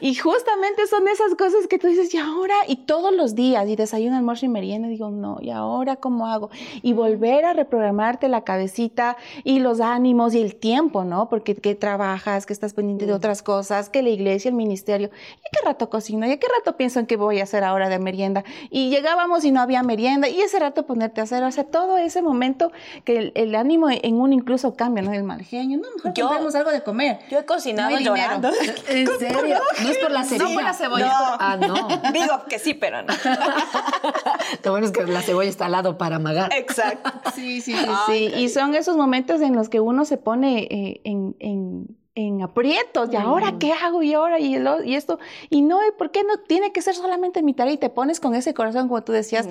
Y 0.00 0.14
justamente 0.14 0.86
son 0.86 1.06
esas 1.08 1.34
cosas 1.34 1.66
que 1.68 1.78
tú 1.78 1.86
dices, 1.86 2.12
¿y 2.14 2.18
ahora? 2.18 2.54
Y 2.66 2.76
todos 2.76 3.12
los 3.12 3.34
días, 3.34 3.68
y 3.68 3.76
desayuno, 3.76 4.16
almuerzo 4.16 4.46
y 4.46 4.48
merienda, 4.48 4.88
digo, 4.88 5.10
no, 5.10 5.38
¿y 5.40 5.50
ahora 5.50 5.96
cómo 5.96 6.26
hago? 6.26 6.50
Y 6.82 6.92
volver 6.92 7.44
a 7.44 7.52
reprogramarte 7.52 8.28
la 8.28 8.42
cabecita 8.42 9.16
y 9.44 9.60
los 9.60 9.80
ánimos 9.80 10.34
y 10.34 10.42
el 10.42 10.56
tiempo, 10.56 11.04
¿no? 11.04 11.28
Porque 11.28 11.54
que 11.56 11.74
trabajas, 11.74 12.46
que 12.46 12.52
estás 12.52 12.74
pendiente 12.74 13.06
de 13.06 13.12
otras 13.12 13.42
cosas, 13.42 13.90
que 13.90 14.02
la 14.02 14.10
iglesia, 14.10 14.48
el 14.48 14.54
ministerio. 14.54 15.10
¿Y 15.38 15.50
qué 15.52 15.64
rato 15.64 15.90
cocino? 15.90 16.26
¿Y 16.26 16.36
qué 16.36 16.46
rato 16.58 16.76
pienso 16.76 17.00
en 17.00 17.06
qué 17.06 17.16
voy 17.16 17.40
a 17.40 17.44
hacer 17.44 17.64
ahora 17.64 17.88
de 17.88 17.98
merienda? 17.98 18.44
Y 18.70 18.90
llegábamos 18.90 19.44
y 19.44 19.50
no 19.50 19.60
había 19.60 19.82
merienda, 19.82 20.28
y 20.28 20.40
ese 20.40 20.58
rato 20.58 20.86
ponerte 20.86 21.20
a 21.20 21.24
hacer, 21.24 21.42
o 21.42 21.50
sea, 21.50 21.64
todo 21.64 21.98
ese 21.98 22.22
momento 22.22 22.72
que 23.04 23.32
el, 23.34 23.54
ánimo 23.54 23.88
en 23.90 24.20
uno 24.20 24.32
incluso 24.34 24.74
cambia, 24.74 25.02
¿no? 25.02 25.12
El 25.12 25.24
mal 25.24 25.42
genio, 25.42 25.78
no, 25.78 25.88
mejor 25.96 26.14
Yo, 26.14 26.30
algo 26.30 26.70
de 26.70 26.80
comer. 26.88 27.18
Yo 27.30 27.38
he 27.40 27.44
cocinado 27.44 27.98
llorando. 27.98 28.50
¿En 28.88 29.06
serio? 29.18 29.58
No 29.82 29.88
es 29.90 29.98
por 29.98 30.10
la 30.10 30.24
cebolla. 30.24 30.48
No 30.48 30.54
por 30.54 30.62
la 30.62 30.72
cebolla. 30.72 31.06
No. 31.06 31.36
Ah, 31.38 31.56
no. 31.56 31.88
Digo 32.12 32.44
que 32.48 32.58
sí, 32.58 32.72
pero 32.72 33.02
no. 33.02 33.12
Lo 34.64 34.70
bueno 34.70 34.86
es 34.86 34.92
que 34.92 35.04
la 35.04 35.20
cebolla 35.20 35.50
está 35.50 35.66
al 35.66 35.72
lado 35.72 35.98
para 35.98 36.16
amagar. 36.16 36.50
Exacto. 36.54 37.10
Sí, 37.34 37.60
sí, 37.60 37.74
sí. 37.74 37.86
sí. 38.06 38.32
Y 38.36 38.48
son 38.48 38.74
esos 38.74 38.96
momentos 38.96 39.42
en 39.42 39.54
los 39.54 39.68
que 39.68 39.80
uno 39.80 40.06
se 40.06 40.16
pone 40.16 40.66
eh, 40.70 41.00
en, 41.04 41.36
en 41.40 41.97
en 42.18 42.42
aprietos, 42.42 43.10
y 43.12 43.16
ahora 43.16 43.54
qué 43.60 43.72
hago, 43.72 44.02
y 44.02 44.12
ahora, 44.12 44.40
y, 44.40 44.56
y 44.84 44.94
esto, 44.94 45.18
y 45.50 45.62
no, 45.62 45.78
¿por 45.96 46.10
qué 46.10 46.24
no 46.24 46.38
tiene 46.38 46.72
que 46.72 46.82
ser 46.82 46.94
solamente 46.94 47.42
mi 47.42 47.54
tarea? 47.54 47.74
Y 47.74 47.76
te 47.78 47.90
pones 47.90 48.18
con 48.18 48.34
ese 48.34 48.54
corazón, 48.54 48.88
como 48.88 49.02
tú 49.02 49.12
decías, 49.12 49.48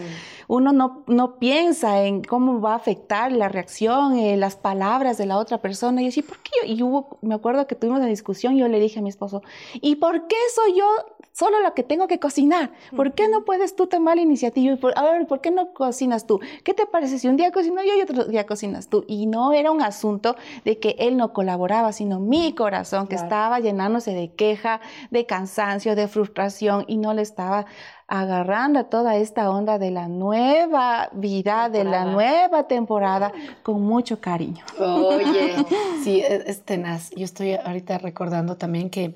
uno 0.48 0.74
no, 0.74 1.04
no 1.08 1.40
piensa 1.40 2.04
en 2.04 2.24
cómo 2.24 2.60
va 2.60 2.74
a 2.74 2.76
afectar 2.76 3.32
la 3.32 3.48
reacción, 3.48 4.18
eh, 4.18 4.36
las 4.36 4.58
palabras 4.58 5.18
de 5.18 5.26
la 5.26 5.38
otra 5.38 5.60
persona, 5.60 6.02
y 6.02 6.10
yo, 6.10 6.24
¿por 6.24 6.40
qué 6.40 6.52
yo? 6.62 6.74
Y 6.74 6.84
hubo, 6.84 7.18
me 7.22 7.36
acuerdo 7.36 7.68
que 7.68 7.76
tuvimos 7.76 8.02
la 8.02 8.08
discusión, 8.08 8.56
y 8.56 8.60
yo 8.60 8.68
le 8.68 8.80
dije 8.80 9.00
a 9.00 9.02
mi 9.02 9.10
esposo, 9.10 9.42
¿y 9.76 9.96
por 9.96 10.28
qué 10.28 10.36
soy 10.54 10.78
yo 10.78 10.86
solo 11.32 11.62
la 11.62 11.76
que 11.76 11.84
tengo 11.84 12.08
que 12.08 12.20
cocinar? 12.20 12.72
¿Por 12.96 13.14
qué 13.14 13.28
no 13.28 13.46
puedes 13.46 13.76
tú 13.76 13.86
tomar 13.86 14.16
la 14.16 14.24
iniciativa? 14.24 14.74
Y 14.74 14.76
por, 14.76 14.98
a 14.98 15.04
ver, 15.04 15.28
¿por 15.28 15.40
qué 15.40 15.52
no 15.52 15.72
cocinas 15.72 16.26
tú? 16.26 16.40
¿Qué 16.64 16.74
te 16.74 16.88
parece 16.88 17.20
si 17.20 17.28
un 17.28 17.38
día 17.38 17.52
cocino 17.52 17.84
yo 17.84 17.96
y 17.96 18.02
otro 18.02 18.26
día 18.26 18.48
cocinas 18.48 18.88
tú? 18.88 19.06
Y 19.08 19.28
no 19.28 19.54
era 19.54 19.72
un 19.72 19.84
asunto 19.84 20.36
de 20.66 20.80
que 20.80 20.96
él 20.98 21.16
no 21.16 21.34
colaboraba, 21.34 21.94
sino 21.94 22.20
mi 22.20 22.54
corazón 22.58 23.08
que 23.08 23.16
estaba 23.16 23.62
llenándose 23.62 24.14
de 24.14 24.34
queja, 24.34 24.82
de 25.12 25.26
cansancio, 25.26 25.96
de 25.96 26.10
frustración 26.10 26.84
y 26.88 26.98
no 26.98 27.14
le 27.14 27.22
estaba 27.22 27.66
agarrando 28.08 28.86
toda 28.86 29.16
esta 29.16 29.50
onda 29.50 29.78
de 29.78 29.92
la 29.92 30.10
nueva 30.10 31.10
vida, 31.14 31.70
de 31.70 31.86
la 31.86 32.06
nueva 32.06 32.68
temporada 32.68 33.32
con 33.64 33.82
mucho 33.82 34.20
cariño. 34.20 34.66
Oye, 34.80 35.56
sí, 36.04 36.22
es, 36.22 36.64
tenaz. 36.64 37.12
Yo 37.12 37.24
estoy 37.24 37.54
ahorita 37.54 37.98
recordando 38.00 38.58
también 38.58 38.90
que, 38.90 39.16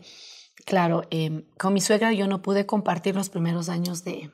claro, 0.65 1.03
em, 1.09 1.43
con 1.57 1.73
mi 1.73 1.81
suegra 1.81 2.13
yo 2.13 2.27
no 2.27 2.41
pude 2.41 2.65
compartir 2.65 3.15
los 3.15 3.29
primeros 3.29 3.67
años 3.67 4.03
de, 4.03 4.31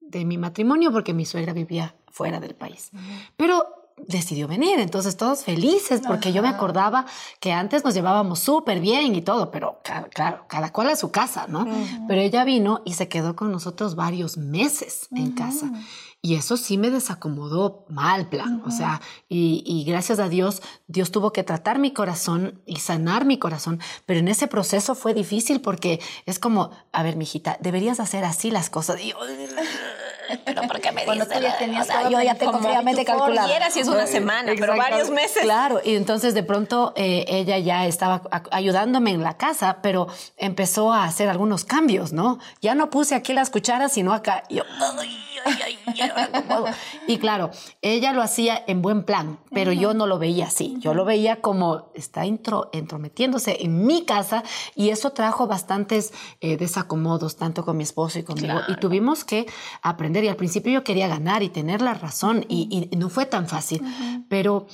de 0.00 0.24
mi 0.24 0.36
matrimonio 0.36 0.90
porque 0.90 1.14
mi 1.14 1.24
suegra 1.24 1.52
vivía 1.52 1.94
fuera 2.10 2.40
del 2.40 2.54
país. 2.54 2.90
Pero 3.36 3.77
decidió 4.06 4.48
venir. 4.48 4.78
Entonces 4.80 5.16
todos 5.16 5.44
felices 5.44 6.02
porque 6.06 6.32
yo 6.32 6.42
me 6.42 6.48
acordaba 6.48 7.06
que 7.40 7.52
antes 7.52 7.84
nos 7.84 7.94
llevábamos 7.94 8.38
súper 8.38 8.80
bien 8.80 9.14
y 9.14 9.22
todo, 9.22 9.50
pero 9.50 9.80
claro, 9.82 10.44
cada 10.48 10.72
cual 10.72 10.90
a 10.90 10.96
su 10.96 11.10
casa, 11.10 11.46
¿no? 11.48 11.66
Pero 12.06 12.20
ella 12.20 12.44
vino 12.44 12.82
y 12.84 12.94
se 12.94 13.08
quedó 13.08 13.36
con 13.36 13.52
nosotros 13.52 13.94
varios 13.94 14.36
meses 14.36 15.08
en 15.12 15.32
casa. 15.32 15.70
Y 16.20 16.34
eso 16.34 16.56
sí 16.56 16.78
me 16.78 16.90
desacomodó 16.90 17.84
mal 17.88 18.28
plan. 18.28 18.60
O 18.66 18.72
sea, 18.72 19.00
y, 19.28 19.62
y, 19.64 19.84
gracias 19.84 20.18
a 20.18 20.28
Dios, 20.28 20.62
Dios 20.88 21.12
tuvo 21.12 21.32
que 21.32 21.44
tratar 21.44 21.78
mi 21.78 21.92
corazón 21.92 22.60
y 22.66 22.76
sanar 22.76 23.24
mi 23.24 23.38
corazón. 23.38 23.80
Pero 24.04 24.18
en 24.18 24.26
ese 24.26 24.48
proceso 24.48 24.96
fue 24.96 25.14
difícil 25.14 25.60
porque 25.60 26.00
es 26.26 26.40
como, 26.40 26.72
a 26.92 27.04
ver, 27.04 27.14
mijita, 27.14 27.56
deberías 27.60 28.00
hacer 28.00 28.24
así 28.24 28.50
las 28.50 28.68
cosas. 28.68 29.00
Y 29.00 29.10
yo, 29.10 29.16
pero 30.44 30.62
¿por 30.62 30.80
qué 30.80 30.92
me 30.92 31.04
Cuando 31.04 31.26
tú 31.26 31.38
ya 31.40 31.56
tenías 31.58 31.88
yo 32.10 32.20
ya 32.20 32.34
tengo 32.34 32.58
fríamente 32.58 33.04
calculado. 33.04 33.48
si 33.70 33.80
es 33.80 33.88
una 33.88 34.06
semana, 34.06 34.52
pero 34.58 34.76
varios 34.76 35.10
meses. 35.10 35.42
Claro, 35.42 35.80
y 35.84 35.94
entonces 35.94 36.34
de 36.34 36.42
pronto 36.42 36.92
eh, 36.96 37.24
ella 37.28 37.58
ya 37.58 37.86
estaba 37.86 38.22
ayudándome 38.50 39.10
en 39.10 39.22
la 39.22 39.36
casa, 39.36 39.78
pero 39.82 40.08
empezó 40.36 40.92
a 40.92 41.04
hacer 41.04 41.28
algunos 41.28 41.64
cambios, 41.64 42.12
¿no? 42.12 42.38
Ya 42.60 42.74
no 42.74 42.90
puse 42.90 43.14
aquí 43.14 43.32
las 43.32 43.50
cucharas, 43.50 43.92
sino 43.92 44.12
acá. 44.12 44.44
Y 44.48 44.56
yo, 44.56 44.64
y 47.06 47.18
claro, 47.18 47.50
ella 47.82 48.12
lo 48.12 48.22
hacía 48.22 48.62
en 48.66 48.82
buen 48.82 49.04
plan, 49.04 49.38
pero 49.50 49.72
yo 49.72 49.94
no 49.94 50.06
lo 50.06 50.18
veía 50.18 50.46
así. 50.46 50.76
Yo 50.78 50.94
lo 50.94 51.04
veía 51.04 51.40
como 51.40 51.90
está 51.94 52.26
intro, 52.26 52.70
entrometiéndose 52.72 53.58
en 53.60 53.86
mi 53.86 54.04
casa 54.04 54.42
y 54.74 54.90
eso 54.90 55.10
trajo 55.10 55.46
bastantes 55.46 56.12
eh, 56.40 56.56
desacomodos, 56.56 57.36
tanto 57.36 57.64
con 57.64 57.76
mi 57.76 57.84
esposo 57.84 58.18
y 58.18 58.22
conmigo. 58.24 58.60
Y 58.68 58.76
tuvimos 58.76 59.24
que 59.24 59.46
aprender. 59.82 60.17
Y 60.24 60.28
al 60.28 60.36
principio 60.36 60.72
yo 60.72 60.84
quería 60.84 61.08
ganar 61.08 61.42
y 61.42 61.48
tener 61.48 61.82
la 61.82 61.94
razón 61.94 62.44
y, 62.48 62.88
no 62.96 63.08
fue 63.08 63.26
tan 63.26 63.48
fácil, 63.48 63.82
pero 64.28 64.66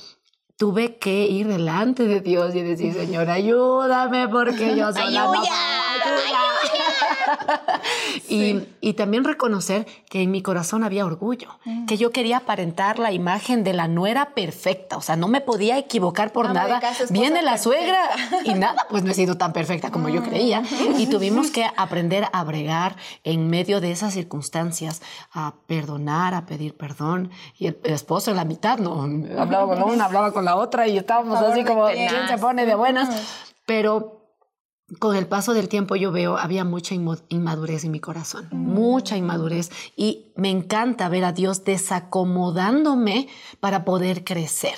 tuve 0.57 0.97
que 0.97 1.25
ir 1.25 1.47
delante 1.47 2.07
de 2.07 2.21
Dios 2.21 2.55
y 2.55 2.61
decir, 2.61 2.93
Señor, 2.93 3.29
ayúdame 3.29 4.27
porque 4.29 4.75
yo 4.75 4.91
soy 4.93 5.11
la 5.11 5.25
y, 8.29 8.93
también 8.93 9.25
reconocer 9.25 9.85
que 10.09 10.21
en 10.21 10.31
mi 10.31 10.41
corazón 10.41 10.83
había 10.83 11.05
orgullo, 11.05 11.59
mm. 11.65 11.85
que 11.85 11.97
yo 11.97 12.11
quería 12.11 12.37
aparentar 12.37 12.97
la 12.97 13.11
imagen 13.11 13.63
de 13.63 13.73
la 13.73 13.87
nuera 13.87 14.29
perfecta, 14.29 14.97
o 14.97 15.01
sea, 15.01 15.15
no 15.15 15.27
me 15.27 15.41
podía 15.41 15.77
equivocar 15.77 16.31
por 16.31 16.53
nada. 16.53 16.79
Viene 17.09 17.41
la 17.41 17.57
suegra 17.57 17.99
y 18.45 18.53
nada, 18.53 18.87
pues 18.89 19.03
no 19.03 19.11
he 19.11 19.13
sido 19.13 19.37
tan 19.37 19.51
perfecta 19.53 19.91
como 19.91 20.09
yo 20.09 20.23
creía. 20.23 20.61
Mm. 20.61 20.99
Y 20.99 21.07
tuvimos 21.09 21.51
que 21.51 21.67
aprender 21.75 22.27
a 22.31 22.43
bregar 22.43 22.95
en 23.23 23.49
medio 23.49 23.81
de 23.81 23.91
esas 23.91 24.13
circunstancias, 24.13 25.01
a 25.33 25.55
perdonar, 25.67 26.33
a 26.33 26.45
pedir 26.45 26.75
perdón. 26.75 27.31
Y 27.57 27.67
el, 27.67 27.77
esposo 27.83 28.31
en 28.31 28.37
la 28.37 28.45
mitad, 28.45 28.77
no, 28.77 29.01
hablaba 29.37 29.67
con 29.67 29.83
una, 29.83 30.05
hablaba 30.05 30.31
con 30.31 30.45
la 30.45 30.55
otra 30.55 30.87
y 30.87 30.97
estábamos 30.97 31.39
así 31.39 31.63
como, 31.63 31.87
¿quién 31.87 32.27
se 32.27 32.37
pone 32.37 32.65
de 32.65 32.75
buenas? 32.75 33.09
Pero 33.65 34.14
con 34.99 35.15
el 35.15 35.27
paso 35.27 35.53
del 35.53 35.67
tiempo 35.67 35.95
yo 35.95 36.11
veo, 36.11 36.37
había 36.37 36.63
mucha 36.63 36.93
inmadurez 36.93 37.83
en 37.85 37.91
mi 37.91 37.99
corazón, 37.99 38.47
mucha 38.51 39.17
inmadurez. 39.17 39.71
Y 39.95 40.27
me 40.35 40.51
encanta 40.51 41.09
ver 41.09 41.25
a 41.25 41.31
Dios 41.31 41.63
desacomodándome 41.63 43.27
para 43.59 43.83
poder 43.83 44.23
crecer. 44.23 44.75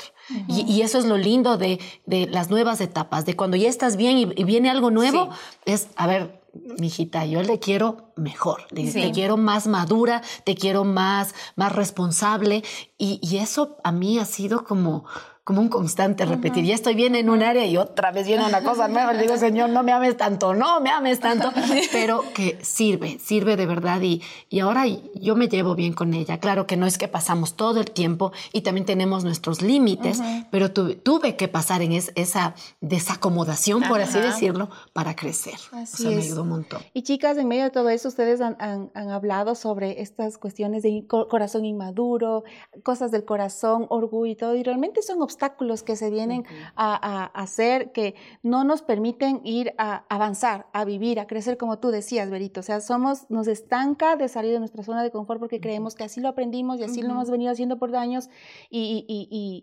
y, 0.48 0.82
eso 0.82 0.98
es 0.98 1.06
lo 1.06 1.18
lindo 1.18 1.58
de, 1.58 1.80
las 2.06 2.50
nuevas 2.50 2.82
etapas, 2.82 3.26
de 3.26 3.36
cuando 3.36 3.58
ya 3.58 3.70
estás 3.70 3.98
bien 3.98 4.18
y, 4.18 4.44
viene 4.44 4.70
algo 4.70 4.92
nuevo, 4.92 5.30
es, 5.66 5.90
a 5.96 6.08
ver, 6.08 6.42
mijita, 6.80 7.26
yo 7.26 7.44
le 7.44 7.60
quiero 7.60 8.12
mejor, 8.16 8.66
te 8.70 9.12
quiero 9.12 9.38
más 9.38 9.68
madura, 9.68 10.22
te 10.44 10.56
quiero 10.56 10.86
más, 10.86 11.36
más 11.56 11.74
responsable. 11.74 12.64
y 12.98 13.38
eso 13.38 13.78
a 13.84 13.92
mí 13.92 14.20
ha 14.20 14.26
sido 14.26 14.64
como 14.64 15.06
como 15.48 15.62
un 15.62 15.70
constante 15.70 16.25
repetir. 16.25 16.66
Ya 16.66 16.75
estoy 16.75 16.94
bien 16.94 17.16
en 17.16 17.30
un 17.30 17.42
área 17.42 17.66
y 17.66 17.77
otra 17.77 18.12
vez 18.12 18.27
viene 18.27 18.46
una 18.46 18.62
cosa 18.63 18.89
nueva. 18.89 19.13
Le 19.13 19.22
digo, 19.22 19.38
Señor, 19.38 19.70
no 19.70 19.82
me 19.82 19.94
ames 19.94 20.18
tanto, 20.18 20.54
no 20.54 20.82
me 20.82 20.89
ames 20.89 21.22
tanto, 21.22 21.54
pero 21.94 22.22
que 22.34 22.60
sirve, 22.62 23.18
sirve 23.18 23.56
de 23.56 23.66
verdad. 23.66 24.01
Y, 24.01 24.22
y 24.50 24.60
ahora 24.60 24.84
yo 25.16 25.38
me 25.38 25.48
llevo 25.48 25.74
bien 25.74 25.94
con 25.94 26.13
ella. 26.13 26.42
Claro 26.42 26.68
que 26.68 26.75
no 26.75 26.86
es 26.86 26.98
que 26.98 27.08
pasamos 27.08 27.54
todo 27.54 27.80
el 27.80 27.92
tiempo 27.92 28.34
y 28.51 28.60
también 28.60 28.86
tenemos 28.86 29.24
nuestros 29.24 29.62
límites, 29.62 30.22
pero 30.51 30.74
tuve, 30.74 31.38
que 31.38 31.48
pasar 31.48 31.82
en 31.82 31.94
esa 31.94 32.54
desacomodación, 32.82 33.84
por 33.84 34.01
así 34.01 34.20
decirlo, 34.20 34.70
para 34.92 35.16
crecer. 35.16 35.56
Así 35.72 36.08
me 36.08 36.18
ayudó 36.18 36.42
un 36.42 36.50
montón. 36.50 36.82
Y 36.94 37.04
chicas, 37.04 37.38
en 37.38 37.48
medio 37.48 37.63
de 37.63 37.70
todo 37.70 37.88
eso, 37.88 38.10
ustedes 38.10 38.42
han, 38.42 38.58
han, 38.60 38.92
han 38.94 39.12
hablado 39.12 39.56
sobre 39.56 40.01
estas 40.01 40.38
cuestiones 40.38 40.84
de 40.84 41.06
corazón 41.08 41.63
inmaduro, 41.63 42.44
cosas 42.84 43.12
del 43.12 43.24
corazón, 43.24 43.86
orgullo 43.88 44.34
y 44.34 44.36
todo, 44.36 44.54
y 44.54 44.63
realmente 44.63 45.02
son 45.02 45.22
obstáculos 45.22 45.37
obstáculos 45.38 45.84
que 45.84 45.95
se 45.95 46.10
vienen 46.10 46.45
a, 46.76 47.26
hacer 47.34 47.91
que 47.91 48.15
no 48.41 48.63
nos 48.63 48.82
permiten 48.82 49.41
ir 49.43 49.73
a 49.78 50.04
avanzar, 50.10 50.65
a 50.73 50.84
vivir, 50.84 51.19
a 51.19 51.28
crecer, 51.28 51.58
como 51.58 51.78
tú 51.78 51.89
decías, 51.89 52.30
Berito. 52.32 52.62
O 52.62 52.63
sea, 52.63 52.82
somos, 52.82 53.30
nos 53.30 53.47
estanca 53.47 54.15
de 54.15 54.28
salir 54.28 54.52
de 54.52 54.60
nuestra 54.60 54.84
zona 54.84 55.04
de 55.04 55.12
confort 55.12 55.39
porque 55.39 55.62
creemos 55.62 55.93
que 55.93 56.04
así 56.04 56.21
lo 56.21 56.30
aprendimos 56.30 56.80
y 56.80 56.84
así 56.84 57.02
lo 57.04 57.12
hemos 57.12 57.30
venido 57.30 57.52
haciendo 57.52 57.78
por 57.78 57.91
años 57.95 58.30
y, 58.69 59.06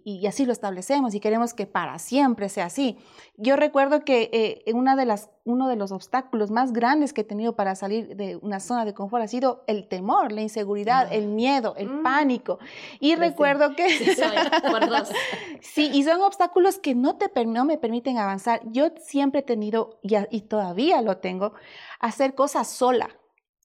y, 0.04 0.26
así 0.26 0.46
lo 0.46 0.52
establecemos 0.52 1.14
y 1.14 1.20
queremos 1.20 1.54
que 1.54 1.66
para 1.66 1.98
siempre 1.98 2.48
sea 2.48 2.66
así. 2.66 2.98
Yo 3.36 3.56
recuerdo 3.56 4.04
que 4.04 4.30
eh, 4.32 4.72
una 4.72 4.96
de 4.96 5.04
las 5.04 5.30
uno 5.44 5.68
de 5.68 5.76
los 5.76 5.92
obstáculos 5.92 6.50
más 6.50 6.72
grandes 6.72 7.12
que 7.12 7.20
he 7.20 7.24
tenido 7.24 7.54
para 7.54 7.74
salir 7.74 8.16
de 8.16 8.36
una 8.36 8.60
zona 8.60 8.84
de 8.84 8.94
confort 8.94 9.24
ha 9.24 9.28
sido 9.28 9.62
el 9.66 9.88
temor, 9.88 10.32
la 10.32 10.40
inseguridad, 10.40 11.12
el 11.12 11.26
miedo, 11.26 11.74
el 11.76 11.88
mm. 11.88 12.02
pánico. 12.02 12.58
Y 12.98 13.14
recuerdo 13.14 13.76
que... 13.76 13.88
Sí, 13.90 14.04
y 15.76 16.02
son 16.04 16.20
obstáculos 16.22 16.78
que 16.78 16.94
no, 16.94 17.16
te, 17.16 17.30
no 17.46 17.64
me 17.64 17.78
permiten 17.78 18.18
avanzar. 18.18 18.60
Yo 18.64 18.88
siempre 19.02 19.40
he 19.40 19.44
tenido, 19.44 19.98
y, 20.02 20.14
y 20.30 20.42
todavía 20.42 21.00
lo 21.02 21.18
tengo, 21.18 21.54
hacer 22.00 22.34
cosas 22.34 22.68
sola. 22.68 23.08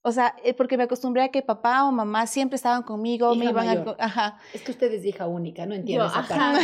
O 0.02 0.14
sea, 0.14 0.34
eh, 0.46 0.54
porque 0.54 0.78
me 0.78 0.84
acostumbré 0.84 1.24
a 1.24 1.28
que 1.28 1.42
papá 1.42 1.84
o 1.84 1.92
mamá 1.92 2.26
siempre 2.26 2.56
estaban 2.56 2.84
conmigo, 2.84 3.36
me 3.36 3.46
iban 3.46 3.68
a... 3.68 3.96
Ajá. 4.00 4.38
Es 4.54 4.62
que 4.62 4.72
usted 4.72 4.90
es 4.94 5.04
hija 5.04 5.28
única, 5.28 5.66
no 5.66 5.76
entiendo 5.76 6.06
esa 6.06 6.26
parte. 6.26 6.64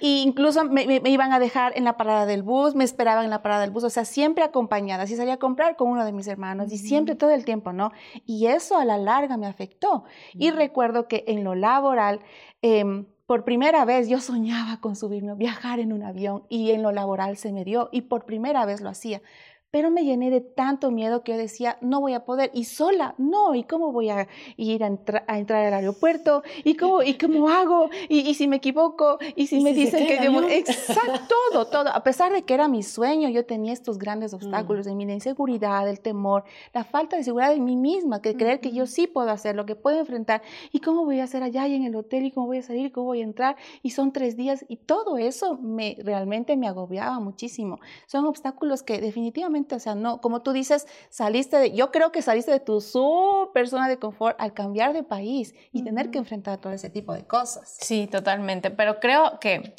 y 0.00 0.22
incluso 0.26 0.64
me, 0.64 0.86
me, 0.86 1.10
iban 1.10 1.34
a 1.34 1.38
dejar 1.38 1.76
en 1.76 1.84
la 1.84 1.98
parada 1.98 2.24
del 2.24 2.42
bus, 2.42 2.74
me 2.74 2.84
esperaban 2.84 3.24
en 3.24 3.30
la 3.30 3.42
parada 3.42 3.60
del 3.60 3.72
bus, 3.72 3.84
o 3.84 3.90
sea, 3.90 4.06
siempre 4.06 4.42
acompañada. 4.42 5.06
Si 5.06 5.16
salía 5.16 5.34
a 5.34 5.38
comprar 5.38 5.76
con 5.76 5.90
uno 5.90 6.06
de 6.06 6.12
mis 6.12 6.28
hermanos 6.28 6.72
y 6.72 6.78
siempre 6.78 7.14
todo 7.14 7.30
el 7.30 7.44
tiempo, 7.44 7.74
¿no? 7.74 7.92
Y 8.24 8.46
eso 8.46 8.78
a 8.78 8.86
la 8.86 8.96
larga 8.96 9.36
me 9.36 9.46
afectó. 9.46 10.04
Y 10.32 10.52
recuerdo 10.52 11.08
que 11.08 11.24
en 11.26 11.44
lo 11.44 11.54
laboral... 11.54 12.20
Eh, 12.62 13.04
por 13.26 13.44
primera 13.44 13.84
vez 13.84 14.08
yo 14.08 14.20
soñaba 14.20 14.80
con 14.80 14.94
subirme, 14.94 15.34
viajar 15.34 15.80
en 15.80 15.92
un 15.92 16.02
avión 16.04 16.44
y 16.48 16.70
en 16.70 16.82
lo 16.82 16.92
laboral 16.92 17.36
se 17.36 17.52
me 17.52 17.64
dio 17.64 17.88
y 17.92 18.02
por 18.02 18.24
primera 18.24 18.64
vez 18.64 18.80
lo 18.80 18.88
hacía 18.88 19.20
pero 19.70 19.90
me 19.90 20.04
llené 20.04 20.30
de 20.30 20.40
tanto 20.40 20.90
miedo 20.90 21.22
que 21.22 21.32
yo 21.32 21.38
decía, 21.38 21.78
no 21.80 22.00
voy 22.00 22.14
a 22.14 22.24
poder, 22.24 22.50
y 22.54 22.64
sola, 22.64 23.14
no, 23.18 23.54
¿y 23.54 23.64
cómo 23.64 23.92
voy 23.92 24.10
a 24.10 24.28
ir 24.56 24.82
a, 24.84 24.86
entrar 24.86 25.24
al 25.28 25.74
aeropuerto? 25.74 26.42
¿Y 26.64 26.76
cómo, 26.76 27.02
y 27.02 27.14
cómo 27.18 27.48
hago? 27.48 27.90
¿Y, 28.08 28.34
si 28.34 28.48
me 28.48 28.56
equivoco? 28.56 29.18
¿Y 29.34 29.48
si 29.48 29.60
me 29.60 29.72
dicen 29.72 30.06
que 30.06 30.18
yo... 30.22 30.48
Exacto, 30.48 31.20
todo, 31.52 31.66
todo. 31.66 31.90
A 31.90 32.02
pesar 32.02 32.32
de 32.32 32.42
que 32.42 32.54
era 32.54 32.68
mi 32.68 32.82
sueño, 32.82 33.28
yo 33.28 33.44
tenía 33.44 33.72
estos 33.72 33.98
grandes 33.98 34.32
mm. 34.32 34.36
obstáculos 34.36 34.86
en 34.86 34.96
mi 34.96 35.04
inseguridad, 35.04 35.88
el 35.88 36.00
temor, 36.00 36.44
la 36.72 36.84
falta 36.84 37.16
de 37.16 37.24
seguridad 37.24 37.52
en 37.52 37.64
mí 37.64 37.76
misma, 37.76 38.22
que 38.22 38.36
creer 38.36 38.60
que 38.60 38.72
yo 38.72 38.86
sí 38.86 39.06
puedo 39.06 39.30
hacer 39.30 39.56
lo 39.56 39.66
que 39.66 39.76
puedo 39.76 39.98
enfrentar. 39.98 40.42
¿Y 40.72 40.80
cómo 40.80 41.04
voy 41.04 41.20
a 41.20 41.24
hacer 41.24 41.42
allá 41.42 41.66
y 41.66 41.74
en 41.74 41.84
el 41.84 41.96
hotel? 41.96 42.24
¿Y 42.24 42.30
cómo 42.30 42.46
voy 42.46 42.58
a 42.58 42.62
salir? 42.62 42.86
¿Y 42.86 42.90
cómo 42.90 43.06
voy 43.06 43.20
a 43.20 43.24
entrar? 43.24 43.56
Y 43.82 43.90
son 43.90 44.12
tres 44.12 44.36
días. 44.36 44.64
Y 44.68 44.76
todo 44.76 45.18
eso 45.18 45.58
me, 45.58 45.96
realmente 46.02 46.56
me 46.56 46.68
agobiaba 46.68 47.20
muchísimo. 47.20 47.78
Son 48.06 48.24
obstáculos 48.26 48.82
que 48.82 49.00
definitivamente 49.00 49.55
o 49.70 49.78
sea, 49.78 49.94
no, 49.94 50.20
como 50.20 50.42
tú 50.42 50.52
dices, 50.52 50.86
saliste 51.10 51.58
de, 51.58 51.72
yo 51.72 51.90
creo 51.90 52.12
que 52.12 52.22
saliste 52.22 52.50
de 52.50 52.60
tu 52.60 52.80
super 52.80 53.68
zona 53.68 53.88
de 53.88 53.98
confort 53.98 54.36
al 54.40 54.52
cambiar 54.54 54.92
de 54.92 55.02
país 55.02 55.54
y 55.72 55.82
tener 55.82 56.10
que 56.10 56.18
enfrentar 56.18 56.58
todo 56.58 56.72
ese 56.72 56.90
tipo 56.90 57.12
de 57.14 57.26
cosas. 57.26 57.76
Sí, 57.80 58.06
totalmente, 58.06 58.70
pero 58.70 59.00
creo 59.00 59.38
que 59.40 59.74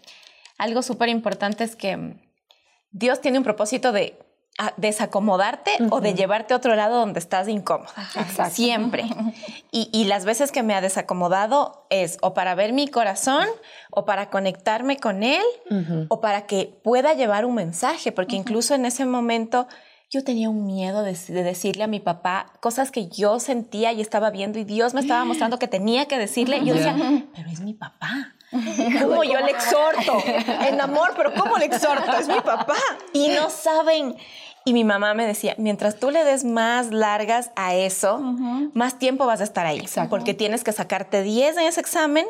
algo 0.57 0.81
súper 0.81 1.09
importante 1.09 1.63
es 1.63 1.75
que 1.75 2.17
Dios 2.91 3.21
tiene 3.21 3.37
un 3.37 3.43
propósito 3.43 3.91
de 3.91 4.17
desacomodarte 4.77 5.71
o 5.91 6.01
de 6.01 6.15
llevarte 6.15 6.53
a 6.53 6.57
otro 6.57 6.75
lado 6.75 6.99
donde 6.99 7.19
estás 7.19 7.47
incómoda. 7.47 7.91
Siempre. 8.49 9.05
Y, 9.71 10.05
las 10.05 10.25
veces 10.25 10.51
que 10.51 10.63
me 10.63 10.73
ha 10.73 10.81
desacomodado 10.81 11.85
es 11.89 12.17
o 12.21 12.33
para 12.33 12.55
ver 12.55 12.73
mi 12.73 12.87
corazón 12.87 13.47
o 13.91 14.05
para 14.05 14.29
conectarme 14.29 14.97
con 14.97 15.23
él 15.23 15.43
o 16.09 16.21
para 16.21 16.47
que 16.47 16.79
pueda 16.83 17.13
llevar 17.13 17.45
un 17.45 17.55
mensaje, 17.55 18.11
porque 18.11 18.35
incluso 18.35 18.73
en 18.73 18.85
ese 18.85 19.05
momento 19.05 19.67
yo 20.09 20.23
tenía 20.23 20.49
un 20.49 20.65
miedo 20.65 21.03
de, 21.03 21.13
decirle 21.43 21.83
a 21.83 21.87
mi 21.87 21.99
papá 21.99 22.53
cosas 22.61 22.91
que 22.91 23.09
yo 23.09 23.39
sentía 23.39 23.91
y 23.91 24.01
estaba 24.01 24.29
viendo 24.29 24.57
y 24.57 24.63
Dios 24.63 24.93
me 24.93 25.01
estaba 25.01 25.25
mostrando 25.25 25.59
que 25.59 25.67
tenía 25.67 26.05
que 26.05 26.17
decirle. 26.17 26.57
Y 26.57 26.65
yo 26.65 26.75
decía, 26.75 26.95
pero 27.35 27.49
es 27.49 27.59
mi 27.59 27.73
papá. 27.73 28.35
¿Cómo 28.51 29.25
yo 29.25 29.41
le 29.41 29.51
exhorto? 29.51 30.17
En 30.67 30.79
amor, 30.79 31.13
pero 31.17 31.33
¿cómo 31.33 31.57
le 31.57 31.65
exhorto? 31.65 32.11
Es 32.17 32.29
mi 32.29 32.39
papá. 32.39 32.77
Y 33.11 33.27
no 33.29 33.49
saben 33.49 34.15
y 34.63 34.73
mi 34.73 34.83
mamá 34.83 35.13
me 35.13 35.25
decía, 35.25 35.55
mientras 35.57 35.97
tú 35.97 36.11
le 36.11 36.25
des 36.25 36.43
más 36.43 36.91
largas 36.91 37.51
a 37.55 37.73
eso, 37.73 38.19
más 38.73 38.99
tiempo 38.99 39.25
vas 39.25 39.39
a 39.39 39.45
estar 39.45 39.65
ahí. 39.65 39.85
Porque 40.09 40.33
tienes 40.33 40.63
que 40.63 40.73
sacarte 40.73 41.21
10 41.23 41.57
en 41.57 41.67
ese 41.67 41.79
examen 41.79 42.25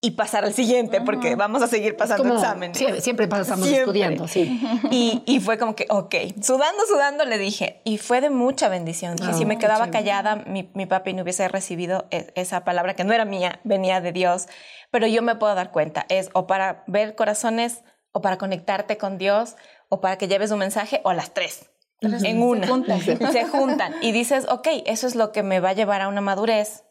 y 0.00 0.12
pasar 0.12 0.44
al 0.44 0.54
siguiente, 0.54 1.00
porque 1.00 1.34
vamos 1.34 1.60
a 1.60 1.66
seguir 1.66 1.96
pasando 1.96 2.34
exámenes. 2.34 2.78
Siempre, 2.78 3.00
siempre 3.00 3.26
pasamos 3.28 3.66
estudiando, 3.66 4.28
sí. 4.28 4.60
Y, 4.90 5.22
y, 5.26 5.40
fue 5.40 5.58
como 5.58 5.74
que, 5.74 5.86
ok, 5.88 6.14
sudando, 6.40 6.86
sudando, 6.86 7.24
le 7.24 7.36
dije, 7.36 7.82
y 7.84 7.98
fue 7.98 8.20
de 8.20 8.30
mucha 8.30 8.68
bendición. 8.68 9.16
que 9.16 9.32
si 9.32 9.44
me 9.44 9.54
ah, 9.54 9.58
quedaba 9.58 9.90
callada, 9.90 10.36
mi, 10.36 10.70
mi 10.74 10.86
papi 10.86 11.14
no 11.14 11.22
hubiese 11.22 11.48
recibido 11.48 12.06
e, 12.10 12.32
esa 12.36 12.64
palabra 12.64 12.94
que 12.94 13.02
no 13.02 13.12
era 13.12 13.24
mía, 13.24 13.60
venía 13.64 14.00
de 14.00 14.12
Dios, 14.12 14.46
pero 14.92 15.08
yo 15.08 15.20
me 15.22 15.34
puedo 15.34 15.54
dar 15.56 15.72
cuenta, 15.72 16.06
es 16.08 16.30
o 16.32 16.46
para 16.46 16.84
ver 16.86 17.16
corazones, 17.16 17.82
o 18.12 18.20
para 18.22 18.38
conectarte 18.38 18.98
con 18.98 19.18
Dios, 19.18 19.56
o 19.88 20.00
para 20.00 20.16
que 20.16 20.28
lleves 20.28 20.52
un 20.52 20.60
mensaje, 20.60 21.00
o 21.02 21.12
las 21.12 21.34
tres 21.34 21.70
en 22.00 22.42
una. 22.42 22.66
Se 22.66 22.72
juntan. 22.72 23.00
se 23.32 23.44
juntan. 23.46 23.94
Y 24.02 24.12
dices, 24.12 24.46
ok, 24.48 24.68
eso 24.86 25.06
es 25.06 25.14
lo 25.14 25.32
que 25.32 25.42
me 25.42 25.60
va 25.60 25.70
a 25.70 25.72
llevar 25.72 26.00
a 26.00 26.08
una 26.08 26.20
madurez. 26.20 26.84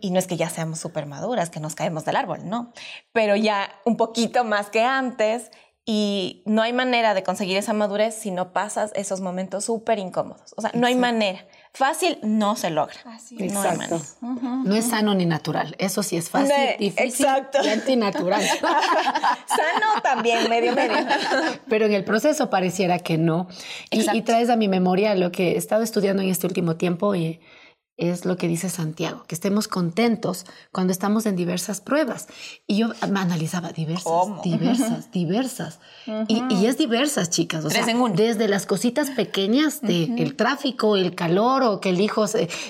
Y 0.00 0.10
no 0.10 0.18
es 0.18 0.26
que 0.26 0.36
ya 0.36 0.48
seamos 0.48 0.78
súper 0.78 1.06
maduras, 1.06 1.50
que 1.50 1.60
nos 1.60 1.74
caemos 1.74 2.04
del 2.04 2.16
árbol, 2.16 2.40
no. 2.44 2.72
Pero 3.12 3.36
ya 3.36 3.70
un 3.84 3.96
poquito 3.96 4.44
más 4.44 4.70
que 4.70 4.82
antes. 4.82 5.50
Y 5.86 6.42
no 6.46 6.62
hay 6.62 6.72
manera 6.72 7.12
de 7.12 7.22
conseguir 7.22 7.58
esa 7.58 7.74
madurez 7.74 8.14
si 8.14 8.30
no 8.30 8.54
pasas 8.54 8.90
esos 8.94 9.20
momentos 9.20 9.66
súper 9.66 9.98
incómodos. 9.98 10.54
O 10.56 10.62
sea, 10.62 10.70
no 10.72 10.86
hay 10.86 10.94
manera. 10.94 11.46
Fácil 11.76 12.18
no 12.22 12.54
se 12.54 12.70
logra. 12.70 12.94
no, 13.04 13.44
Exacto. 13.44 14.00
no 14.20 14.76
es 14.76 14.84
sano 14.86 15.12
ni 15.12 15.26
natural. 15.26 15.74
Eso 15.78 16.04
sí 16.04 16.16
es 16.16 16.30
fácil, 16.30 16.54
difícil 16.78 17.04
Exacto. 17.04 17.58
y 17.64 17.68
antinatural. 17.68 18.42
sano 18.62 20.00
también, 20.00 20.48
medio 20.48 20.72
medio. 20.72 20.94
Pero 21.68 21.86
en 21.86 21.92
el 21.92 22.04
proceso 22.04 22.48
pareciera 22.48 23.00
que 23.00 23.18
no. 23.18 23.48
Y, 23.90 24.08
y, 24.16 24.22
traes 24.22 24.50
a 24.50 24.56
mi 24.56 24.68
memoria 24.68 25.16
lo 25.16 25.32
que 25.32 25.54
he 25.54 25.56
estado 25.56 25.82
estudiando 25.82 26.22
en 26.22 26.28
este 26.28 26.46
último 26.46 26.76
tiempo 26.76 27.16
y 27.16 27.40
es 27.96 28.24
lo 28.24 28.36
que 28.36 28.48
dice 28.48 28.70
Santiago, 28.70 29.24
que 29.28 29.36
estemos 29.36 29.68
contentos 29.68 30.46
cuando 30.72 30.92
estamos 30.92 31.26
en 31.26 31.36
diversas 31.36 31.80
pruebas. 31.80 32.26
Y 32.66 32.78
yo 32.78 32.88
me 33.08 33.20
analizaba 33.20 33.72
diversas, 33.72 34.12
diversas, 34.42 35.10
diversas. 35.12 35.78
y, 36.28 36.66
es 36.66 36.76
diversas, 36.76 37.30
chicas. 37.30 37.64
O 37.64 37.70
sea, 37.70 37.86
desde 38.14 38.48
las 38.48 38.66
cositas 38.66 39.10
pequeñas 39.10 39.80
de 39.80 40.04
el 40.04 40.34
tráfico, 40.34 40.96
el 40.96 41.14
calor 41.14 41.62
o 41.62 41.80
que 41.80 41.90
el 41.90 42.00
hijo 42.00 42.24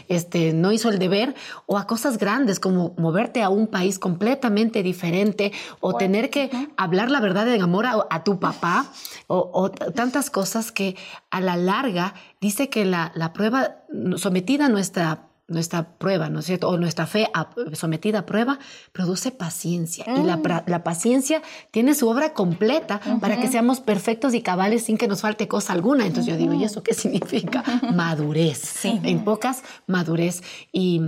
este, 0.08 0.52
no 0.52 0.72
hizo 0.72 0.90
el 0.90 0.98
deber, 0.98 1.34
o 1.66 1.78
a 1.78 1.86
cosas 1.86 2.18
grandes 2.18 2.60
como 2.60 2.94
moverte 2.98 3.42
a 3.42 3.48
un 3.48 3.66
país 3.66 3.98
completamente 3.98 4.82
diferente 4.82 5.52
o 5.80 5.94
tener 5.94 6.28
que 6.28 6.50
hablar 6.76 7.10
la 7.10 7.20
verdad 7.20 7.48
en 7.48 7.62
amor 7.62 7.86
a, 7.86 8.24
tu 8.24 8.38
papá 8.38 8.86
o, 9.26 9.70
tantas 9.70 10.30
cosas 10.30 10.72
que 10.72 10.96
a 11.30 11.40
la 11.40 11.56
larga 11.56 12.14
dice 12.44 12.68
que 12.68 12.84
la, 12.84 13.10
la 13.14 13.32
prueba 13.32 13.84
sometida 14.16 14.66
a 14.66 14.68
nuestra 14.68 15.30
nuestra 15.46 15.98
prueba, 15.98 16.30
¿no 16.30 16.40
es 16.40 16.46
cierto? 16.46 16.70
O 16.70 16.78
nuestra 16.78 17.06
fe 17.06 17.28
sometida 17.74 18.20
a 18.20 18.26
prueba 18.26 18.58
produce 18.92 19.30
paciencia. 19.30 20.06
Y 20.06 20.22
la, 20.22 20.38
mm. 20.38 20.62
la, 20.66 20.82
paciencia 20.82 21.42
tiene 21.70 21.94
su 21.94 22.08
obra 22.08 22.32
completa 22.32 22.98
para 23.20 23.38
que 23.38 23.48
seamos 23.48 23.80
perfectos 23.80 24.32
y 24.32 24.40
cabales 24.40 24.84
sin 24.84 24.96
que 24.96 25.06
nos 25.06 25.20
falte 25.20 25.46
cosa 25.46 25.74
alguna. 25.74 26.06
Entonces 26.06 26.32
yo 26.32 26.38
digo, 26.38 26.54
¿y 26.54 26.64
eso 26.64 26.82
qué 26.82 26.94
significa? 26.94 27.62
madurez. 27.94 28.58
Sí. 28.58 28.98
En 29.02 29.22
pocas, 29.22 29.62
madurez. 29.86 30.42
Y, 30.72 31.02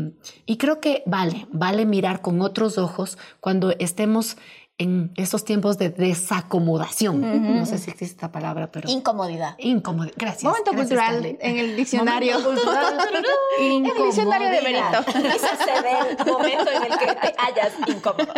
y 0.45 0.59
creo 0.59 0.81
que 0.81 1.03
vale, 1.07 1.47
vale 1.51 1.87
mirar 1.87 2.21
con 2.21 2.43
otros 2.43 2.77
ojos 2.77 3.17
cuando 3.41 3.71
estemos 3.79 4.37
en 4.79 5.11
esos 5.17 5.45
tiempos 5.45 5.79
de 5.79 5.89
desacomodación. 5.89 7.21
No 7.57 7.65
sé 7.65 7.79
si 7.79 7.91
existe 7.91 8.17
esta 8.17 8.31
palabra, 8.31 8.71
pero... 8.71 8.91
Incomodidad. 8.91 9.55
Incomodidad. 9.59 10.15
Gracias. 10.17 10.45
Momento 10.45 10.73
cultural 10.73 11.39
en 11.41 11.59
el 11.59 11.77
diccionario. 11.77 12.43
cultural. 12.43 12.99
en 13.61 13.87
el 13.87 13.95
diccionario 13.95 14.49
de 14.51 14.61
Benito. 14.61 15.03
Se 15.13 16.21
el 16.21 16.33
momento 16.33 16.71
en 16.71 16.93
el 16.93 16.99
que 16.99 17.07
te 17.07 17.35
hayas 17.39 17.73
incómodo. 17.87 18.29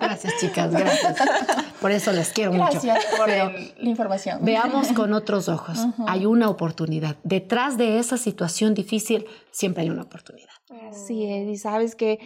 Gracias, 0.00 0.34
chicas. 0.38 0.70
Gracias. 0.70 1.16
Por 1.80 1.90
eso 1.90 2.12
les 2.12 2.28
quiero 2.28 2.52
mucho. 2.52 2.80
Gracias 2.80 3.06
por 3.16 3.28
la 3.28 3.52
información. 3.80 4.38
Veamos 4.42 4.92
con 4.92 5.12
otros 5.12 5.48
ojos. 5.48 5.78
Hay 6.06 6.24
una 6.24 6.48
oportunidad. 6.48 7.16
Detrás 7.24 7.76
de 7.76 7.98
esa 7.98 8.16
situación 8.16 8.74
difícil 8.74 9.26
siempre 9.50 9.82
hay 9.82 9.90
una 9.90 10.02
oportunidad. 10.02 10.53
Así 10.70 11.30
es. 11.30 11.48
Y 11.48 11.56
sabes 11.56 11.94
que 11.94 12.20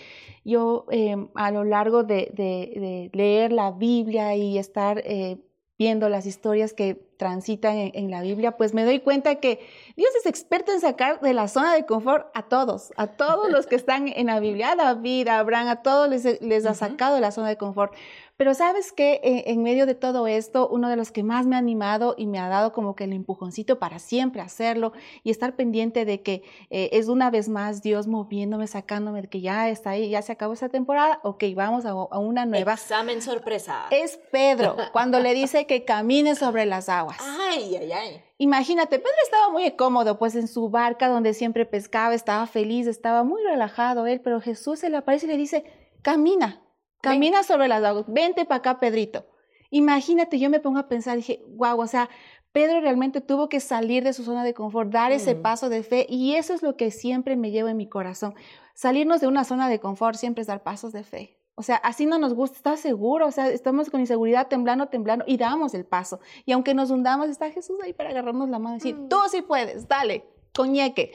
yo 0.44 0.87
em, 0.90 1.29
a 1.35 1.51
lo 1.51 1.64
largo 1.64 2.05
de, 2.05 3.11
leer 3.12 3.53
la 3.53 3.72
Biblia 3.72 4.37
y 4.37 4.59
estar 4.59 5.03
eh, 5.05 5.38
viendo 5.79 6.09
las 6.09 6.27
historias 6.27 6.72
que 6.72 6.94
transitan 7.16 7.77
en, 7.77 8.11
la 8.11 8.22
Biblia, 8.22 8.57
pues 8.57 8.74
me 8.74 8.85
doy 8.85 9.01
cuenta 9.01 9.37
que 9.37 9.61
Dios 9.96 10.11
es 10.20 10.27
experto 10.27 10.72
en 10.72 10.81
sacar 10.81 11.20
de 11.20 11.35
la 11.35 11.48
zona 11.48 11.74
de 11.74 11.85
confort 11.85 12.29
a 12.35 12.42
todos, 12.42 12.92
a 12.96 13.09
todos 13.09 13.51
los 13.51 13.66
que 13.66 13.77
están 13.77 14.09
en 14.09 14.27
la 14.27 14.40
Biblia, 14.40 14.72
a 14.72 14.77
David, 14.77 15.29
a 15.29 15.40
Abraham, 15.40 15.68
a 15.68 15.83
todos 15.83 16.09
les, 16.09 16.40
les 16.40 16.66
ha 16.66 16.74
sacado 16.74 17.16
de 17.16 17.20
la 17.20 17.33
zona 17.33 17.48
de 17.48 17.57
confort. 17.57 17.92
Pero 18.38 18.55
sabes 18.55 18.92
que 18.92 19.20
en 19.24 19.64
medio 19.64 19.85
de 19.85 19.96
todo 19.96 20.29
esto, 20.29 20.68
uno 20.68 20.88
de 20.88 20.94
los 20.94 21.11
que 21.11 21.24
más 21.24 21.44
me 21.46 21.57
ha 21.57 21.59
animado 21.59 22.14
y 22.16 22.29
me 22.29 22.38
ha 22.38 22.48
dado 22.48 22.72
como 22.72 22.94
que 22.94 23.03
el 23.03 23.12
empujoncito 23.12 23.81
para 23.81 23.98
siempre 23.98 24.40
hacerlo 24.40 24.92
y 25.24 25.31
estar 25.31 25.57
pendiente 25.57 26.05
de 26.05 26.22
que 26.22 26.44
eh, 26.70 26.90
es 26.92 27.09
una 27.09 27.33
vez 27.33 27.48
más 27.48 27.83
Dios 27.83 28.07
moviéndome, 28.07 28.68
sacándome, 28.68 29.22
de 29.22 29.29
que 29.29 29.40
ya 29.40 29.68
está 29.68 29.90
ahí, 29.90 30.09
ya 30.09 30.22
se 30.22 30.31
acabó 30.31 30.53
esta 30.53 30.68
temporada, 30.68 31.18
ok, 31.24 31.42
vamos 31.57 31.85
a, 31.85 31.94
una 31.94 32.46
nueva. 32.46 32.74
Examen 32.74 33.20
sorpresa. 33.22 33.87
Es 33.90 34.20
Pedro, 34.31 34.77
cuando 34.92 35.18
le 35.18 35.35
dice 35.35 35.66
que 35.66 35.85
camine 35.85 36.37
sobre 36.37 36.64
las 36.64 36.88
aguas. 36.88 37.18
Ay, 37.20 37.74
ay, 37.74 37.90
ay. 37.90 38.22
Imagínate, 38.38 39.01
Pedro 39.01 39.16
estaba 39.24 39.51
muy 39.51 39.68
cómodo, 39.72 40.16
pues 40.16 40.37
en 40.37 40.46
su 40.46 40.70
barca 40.70 41.09
donde 41.09 41.35
siempre 41.35 41.66
pescaba, 41.66 42.14
estaba 42.14 42.46
feliz, 42.46 42.87
estaba 42.87 43.24
muy 43.24 43.42
relajado 43.42 44.07
él, 44.07 44.20
pero 44.20 44.40
Jesús 44.40 44.79
se 44.79 44.90
le 44.90 44.98
aparece 44.98 45.27
y 45.27 45.31
le 45.31 45.37
dice, 45.37 45.64
camina, 46.03 46.62
Camina 47.00 47.42
sobre 47.42 47.68
las 47.68 47.82
aguas. 47.84 48.04
Vente 48.08 48.44
para 48.44 48.58
acá, 48.58 48.80
Pedrito. 48.80 49.26
Imagínate, 49.70 50.38
yo 50.38 50.50
me 50.50 50.61
pongo 50.61 50.78
a 50.78 50.88
pensar, 50.88 51.16
dije, 51.16 51.42
wow, 51.48 51.78
o 51.78 51.87
sea, 51.87 52.08
Pedro 52.52 52.80
realmente 52.80 53.20
tuvo 53.20 53.48
que 53.48 53.61
salir 53.61 54.02
de 54.02 54.12
su 54.12 54.24
zona 54.24 54.42
de 54.42 54.54
confort, 54.54 54.90
dar 54.90 55.12
ese 55.12 55.34
mm. 55.34 55.42
paso 55.42 55.68
de 55.68 55.82
fe 55.82 56.06
y 56.08 56.34
eso 56.34 56.54
es 56.54 56.62
lo 56.62 56.76
que 56.76 56.90
siempre 56.90 57.37
me 57.37 57.50
llevo 57.50 57.68
en 57.68 57.76
mi 57.76 57.88
corazón. 57.88 58.34
Salirnos 58.74 59.20
de 59.20 59.26
una 59.26 59.44
zona 59.44 59.68
de 59.68 59.78
confort 59.78 60.16
siempre 60.16 60.40
es 60.40 60.46
dar 60.46 60.62
pasos 60.62 60.92
de 60.92 61.04
fe. 61.04 61.38
O 61.54 61.62
sea, 61.62 61.76
así 61.76 62.06
no 62.06 62.18
nos 62.18 62.34
gusta, 62.34 62.56
está 62.56 62.76
seguro, 62.76 63.26
o 63.26 63.30
sea, 63.32 63.48
estamos 63.48 63.90
con 63.90 64.00
inseguridad, 64.00 64.46
temblando, 64.46 64.87
temblando 64.87 65.24
y 65.26 65.37
damos 65.37 65.74
el 65.74 65.84
paso. 65.84 66.20
Y 66.46 66.52
aunque 66.52 66.72
nos 66.72 66.90
hundamos, 66.90 67.28
está 67.28 67.50
Jesús 67.50 67.76
ahí 67.84 67.92
para 67.92 68.11
agarrarnos 68.11 68.48
la 68.48 68.58
mano 68.58 68.76
y 68.76 68.78
decir, 68.78 68.94
mm. 68.94 69.08
tú 69.08 69.16
sí 69.30 69.42
puedes, 69.42 69.87
dale, 69.88 70.24
coñeque. 70.54 71.12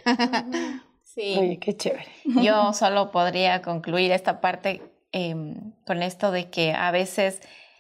Sí. 1.06 1.36
Oye, 1.38 1.60
qué 1.60 1.78
chévere. 1.78 2.08
Yo 2.42 2.74
solo 2.74 3.12
podría 3.12 3.62
concluir 3.62 4.12
esta 4.12 4.42
parte 4.42 4.82
Em, 5.16 5.74
con 5.86 6.02
esto 6.02 6.32
de 6.32 6.50
que 6.50 6.74
a 6.74 6.90
veces 6.90 7.40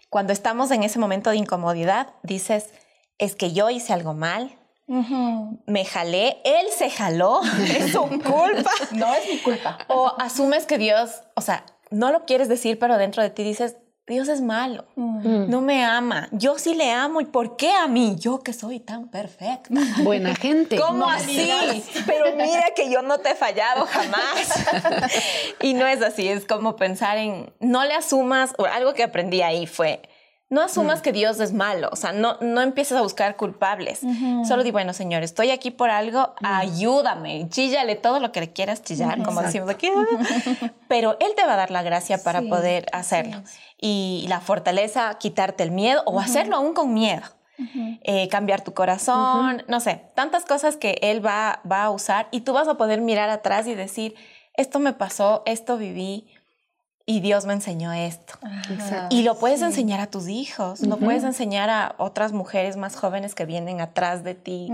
cuando 0.09 0.31
estamos 0.31 0.69
en 0.69 0.83
ese 0.83 0.99
momento 0.99 1.31
de 1.31 1.37
incomodidad, 1.37 2.13
dices, 2.21 2.69
es 3.17 3.35
que 3.35 3.51
yo 3.51 3.71
hice 3.71 3.93
algo 3.93 4.13
mal, 4.13 4.55
me 4.85 5.85
jalé, 5.85 6.37
él 6.43 6.67
se 6.77 6.91
jaló, 6.91 7.41
es 7.75 7.91
su 7.91 8.01
culpa. 8.01 8.71
no 8.91 9.11
es 9.15 9.27
mi 9.27 9.39
culpa. 9.39 9.79
O 9.87 10.13
asumes 10.19 10.67
que 10.67 10.77
Dios, 10.77 11.23
o 11.35 11.41
sea, 11.41 11.65
no 11.89 12.11
lo 12.11 12.25
quieres 12.25 12.47
decir, 12.47 12.77
pero 12.77 12.99
dentro 12.99 13.23
de 13.23 13.31
ti 13.31 13.43
dices, 13.43 13.77
Dios 14.05 14.27
es 14.27 14.41
malo, 14.41 14.83
mm. 14.97 15.49
no 15.49 15.61
me 15.61 15.85
ama. 15.85 16.27
Yo 16.31 16.59
sí 16.59 16.75
le 16.75 16.91
amo. 16.91 17.21
¿Y 17.21 17.25
por 17.25 17.55
qué 17.55 17.71
a 17.71 17.87
mí? 17.87 18.17
Yo 18.19 18.41
que 18.41 18.51
soy 18.51 18.81
tan 18.81 19.07
perfecta. 19.07 19.69
Buena 20.03 20.35
gente. 20.35 20.75
¿Cómo 20.75 21.07
así? 21.07 21.49
Pero 22.05 22.35
mira 22.35 22.65
que 22.75 22.91
yo 22.91 23.01
no 23.01 23.19
te 23.19 23.31
he 23.31 23.35
fallado 23.35 23.85
jamás. 23.85 24.65
y 25.61 25.73
no 25.73 25.87
es 25.87 26.01
así, 26.01 26.27
es 26.27 26.45
como 26.45 26.75
pensar 26.75 27.17
en, 27.17 27.53
no 27.61 27.85
le 27.85 27.93
asumas, 27.93 28.53
algo 28.73 28.93
que 28.93 29.03
aprendí 29.03 29.41
ahí 29.41 29.67
fue, 29.67 30.01
no 30.53 30.61
asumas 30.61 30.99
mm. 30.99 31.01
que 31.01 31.11
Dios 31.11 31.39
es 31.39 31.51
malo, 31.51 31.89
o 31.91 31.95
sea, 31.95 32.11
no, 32.11 32.37
no 32.39 32.61
empieces 32.61 32.95
a 32.95 33.01
buscar 33.01 33.35
culpables. 33.35 34.01
Solo 34.47 34.63
di, 34.63 34.69
bueno, 34.69 34.93
Señor, 34.93 35.23
estoy 35.23 35.49
aquí 35.49 35.71
por 35.71 35.89
algo, 35.89 36.35
mm. 36.41 36.45
ayúdame, 36.45 37.47
chíllale 37.49 37.95
todo 37.95 38.19
lo 38.19 38.31
que 38.31 38.39
le 38.39 38.53
quieras 38.53 38.83
chillar, 38.83 39.23
como 39.23 39.41
decimos 39.41 39.69
aquí. 39.69 39.89
Pero 40.87 41.17
Él 41.19 41.33
te 41.35 41.43
va 41.43 41.53
a 41.53 41.57
dar 41.57 41.71
la 41.71 41.81
gracia 41.81 42.19
para 42.19 42.43
poder 42.43 42.85
hacerlo. 42.93 43.41
Y 43.81 44.25
la 44.29 44.41
fortaleza, 44.41 45.17
quitarte 45.17 45.63
el 45.63 45.71
miedo 45.71 46.03
o 46.05 46.19
hacerlo 46.19 46.57
aún 46.57 46.73
con 46.73 46.93
miedo. 46.93 47.23
Eh, 48.03 48.27
cambiar 48.29 48.61
tu 48.61 48.73
corazón, 48.73 49.63
no 49.67 49.79
sé, 49.79 50.01
tantas 50.15 50.45
cosas 50.45 50.75
que 50.75 50.99
Él 51.01 51.25
va, 51.25 51.61
va 51.69 51.83
a 51.83 51.91
usar 51.91 52.27
y 52.31 52.41
tú 52.41 52.53
vas 52.53 52.67
a 52.67 52.75
poder 52.75 52.99
mirar 53.01 53.29
atrás 53.29 53.67
y 53.67 53.75
decir, 53.75 54.15
esto 54.55 54.79
me 54.79 54.93
pasó, 54.93 55.43
esto 55.45 55.77
viví, 55.77 56.27
y 57.05 57.19
Dios 57.19 57.45
me 57.45 57.53
enseñó 57.53 57.91
esto. 57.91 58.35
y 59.09 59.23
lo 59.23 59.37
puedes 59.37 59.61
enseñar 59.61 59.99
a 59.99 60.07
tus 60.07 60.29
hijos, 60.29 60.79
lo 60.81 60.97
puedes 60.97 61.23
enseñar 61.23 61.69
a 61.69 61.95
otras 61.97 62.31
mujeres 62.31 62.77
más 62.77 62.95
jóvenes 62.95 63.35
que 63.35 63.45
vienen 63.45 63.81
atrás 63.81 64.23
de 64.23 64.35
ti, 64.35 64.69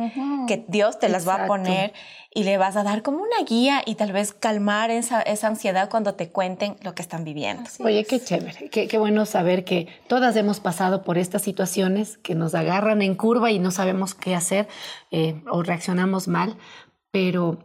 que 0.48 0.64
Dios 0.68 1.00
te 1.00 1.10
las 1.10 1.28
va 1.28 1.44
a 1.44 1.48
poner 1.48 1.92
y 2.32 2.44
le 2.44 2.60
vas 2.60 2.76
a 2.76 2.84
dar 2.84 3.02
como 3.02 3.24
una 3.24 3.44
guía 3.48 3.82
y 3.84 3.96
tal 3.96 4.12
vez 4.12 4.34
calmar 4.34 4.92
esa, 4.92 5.22
esa 5.24 5.48
ansiedad 5.48 5.90
cuando 5.90 6.14
te 6.14 6.30
cuenten 6.30 6.76
lo 6.84 6.94
que 6.94 7.02
están 7.02 7.24
viviendo. 7.24 7.68
Oye, 7.80 8.06
qué 8.06 8.24
chévere, 8.24 8.70
qué, 8.70 8.98
bueno 9.00 9.26
saber 9.26 9.64
que 9.64 9.88
todas 10.08 10.36
hemos 10.36 10.60
pasado 10.60 11.04
por 11.04 11.18
estas 11.18 11.42
situaciones 11.42 12.18
que 12.18 12.36
nos 12.36 12.54
agarran 12.54 13.02
en 13.02 13.16
curva 13.16 13.50
y 13.50 13.58
no 13.58 13.72
sabemos 13.72 14.14
qué 14.14 14.36
hacer 14.36 14.68
eh, 15.10 15.42
o 15.50 15.64
reaccionamos 15.64 16.28
mal, 16.28 16.58
pero 17.12 17.58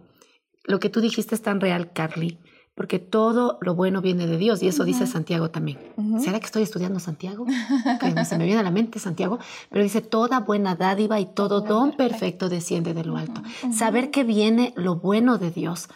lo 0.64 0.81
que 0.81 0.88
tú 0.88 1.03
dijiste 1.03 1.35
es 1.35 1.42
tan 1.42 1.61
real, 1.61 1.92
Carly 1.92 2.38
porque 2.75 2.99
todo 2.99 3.59
lo 3.61 3.75
bueno 3.75 4.01
viene 4.01 4.27
de 4.27 4.37
Dios 4.37 4.63
y 4.63 4.69
eso 4.69 4.85
dice 4.85 5.07
Santiago 5.07 5.51
también. 5.51 5.79
¿Será 6.19 6.41
que 6.41 6.47
estoy 6.47 6.63
estudiando 6.63 6.99
Santiago? 7.01 7.47
Que 8.01 8.25
se 8.25 8.39
me 8.39 8.45
viene 8.45 8.61
a 8.61 8.65
la 8.65 8.71
mente 8.71 8.99
Santiago, 8.99 9.39
pero 9.71 9.83
dice 9.83 10.01
toda 10.01 10.41
buena 10.41 10.75
dádiva 10.75 11.21
y 11.21 11.27
todo 11.27 11.61
don 11.61 11.97
perfecto 11.97 12.49
desciende 12.49 12.95
de 12.95 13.05
lo 13.05 13.17
alto. 13.17 13.43
Saber 13.73 14.11
que 14.11 14.25
viene 14.25 14.73
lo 14.77 14.97
bueno 14.97 15.39
de 15.39 15.51
Dios, 15.51 15.89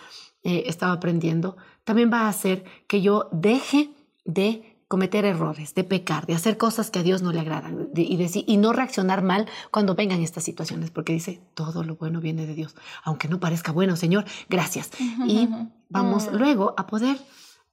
eh, 0.45 0.65
estaba 0.67 0.93
aprendiendo, 0.93 1.57
también 1.85 2.11
va 2.13 2.23
a 2.23 2.29
hacer 2.29 2.65
que 2.87 3.03
yo 3.03 3.29
deje 3.33 3.91
de 4.25 4.78
cometer 4.89 5.27
errores, 5.27 5.75
de 5.75 5.85
pecar, 5.85 6.27
de 6.27 6.35
hacer 6.35 6.57
cosas 6.57 6.91
que 6.91 6.99
a 6.99 7.03
Dios 7.03 7.21
no 7.21 7.31
le 7.31 7.41
agradan 7.41 7.91
y, 7.95 8.17
decir, 8.17 8.45
y 8.47 8.57
no 8.57 8.73
reaccionar 8.73 9.23
mal 9.23 9.47
cuando 9.71 9.95
vengan 9.95 10.23
estas 10.23 10.45
situaciones, 10.45 10.91
porque 10.91 11.13
dice, 11.13 11.43
todo 11.55 11.85
lo 11.85 11.97
bueno 11.97 12.21
viene 12.21 12.47
de 12.47 12.55
Dios, 12.55 12.75
aunque 13.05 13.29
no 13.29 13.39
parezca 13.39 13.71
bueno, 13.71 13.97
Señor, 13.97 14.25
gracias. 14.49 14.91
Y 15.27 15.49
vamos 15.91 16.33
luego 16.33 16.75
a 16.79 16.87
poder 16.87 17.19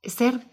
ser 0.03 0.45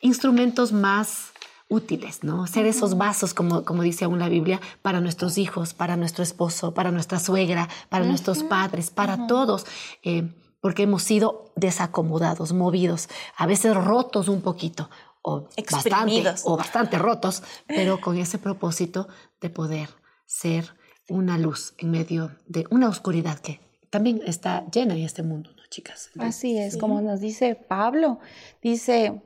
instrumentos 0.00 0.72
más 0.72 1.32
útiles, 1.68 2.22
¿no? 2.22 2.46
Ser 2.46 2.66
esos 2.66 2.98
vasos, 2.98 3.32
como, 3.32 3.64
como 3.64 3.82
dice 3.82 4.04
aún 4.04 4.18
la 4.18 4.28
Biblia, 4.28 4.60
para 4.82 5.00
nuestros 5.00 5.38
hijos, 5.38 5.72
para 5.72 5.96
nuestro 5.96 6.22
esposo, 6.22 6.74
para 6.74 6.90
nuestra 6.90 7.18
suegra, 7.18 7.70
para 7.88 8.04
nuestros 8.04 8.42
padres, 8.42 8.90
para 8.90 9.26
todos. 9.26 9.64
Eh, 10.02 10.30
porque 10.60 10.84
hemos 10.84 11.02
sido 11.02 11.52
desacomodados, 11.56 12.52
movidos, 12.52 13.08
a 13.36 13.46
veces 13.46 13.74
rotos 13.74 14.28
un 14.28 14.42
poquito, 14.42 14.90
o 15.22 15.48
bastante, 15.70 16.34
o 16.44 16.56
bastante 16.56 16.98
rotos, 16.98 17.42
pero 17.66 18.00
con 18.00 18.18
ese 18.18 18.38
propósito 18.38 19.08
de 19.40 19.50
poder 19.50 19.88
ser 20.26 20.74
una 21.08 21.38
luz 21.38 21.74
en 21.78 21.90
medio 21.90 22.32
de 22.46 22.66
una 22.70 22.88
oscuridad 22.88 23.38
que 23.38 23.60
también 23.90 24.22
está 24.26 24.64
llena 24.70 24.94
en 24.94 25.02
este 25.02 25.22
mundo, 25.22 25.50
¿no, 25.56 25.62
chicas? 25.68 26.10
Así 26.18 26.58
es, 26.58 26.76
como 26.76 27.00
nos 27.00 27.20
dice 27.20 27.54
Pablo, 27.54 28.18
dice, 28.62 29.22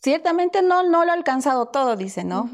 ciertamente 0.00 0.62
no, 0.62 0.88
no 0.88 1.04
lo 1.04 1.10
ha 1.10 1.14
alcanzado 1.14 1.66
todo, 1.66 1.96
dice, 1.96 2.24
¿no? 2.24 2.48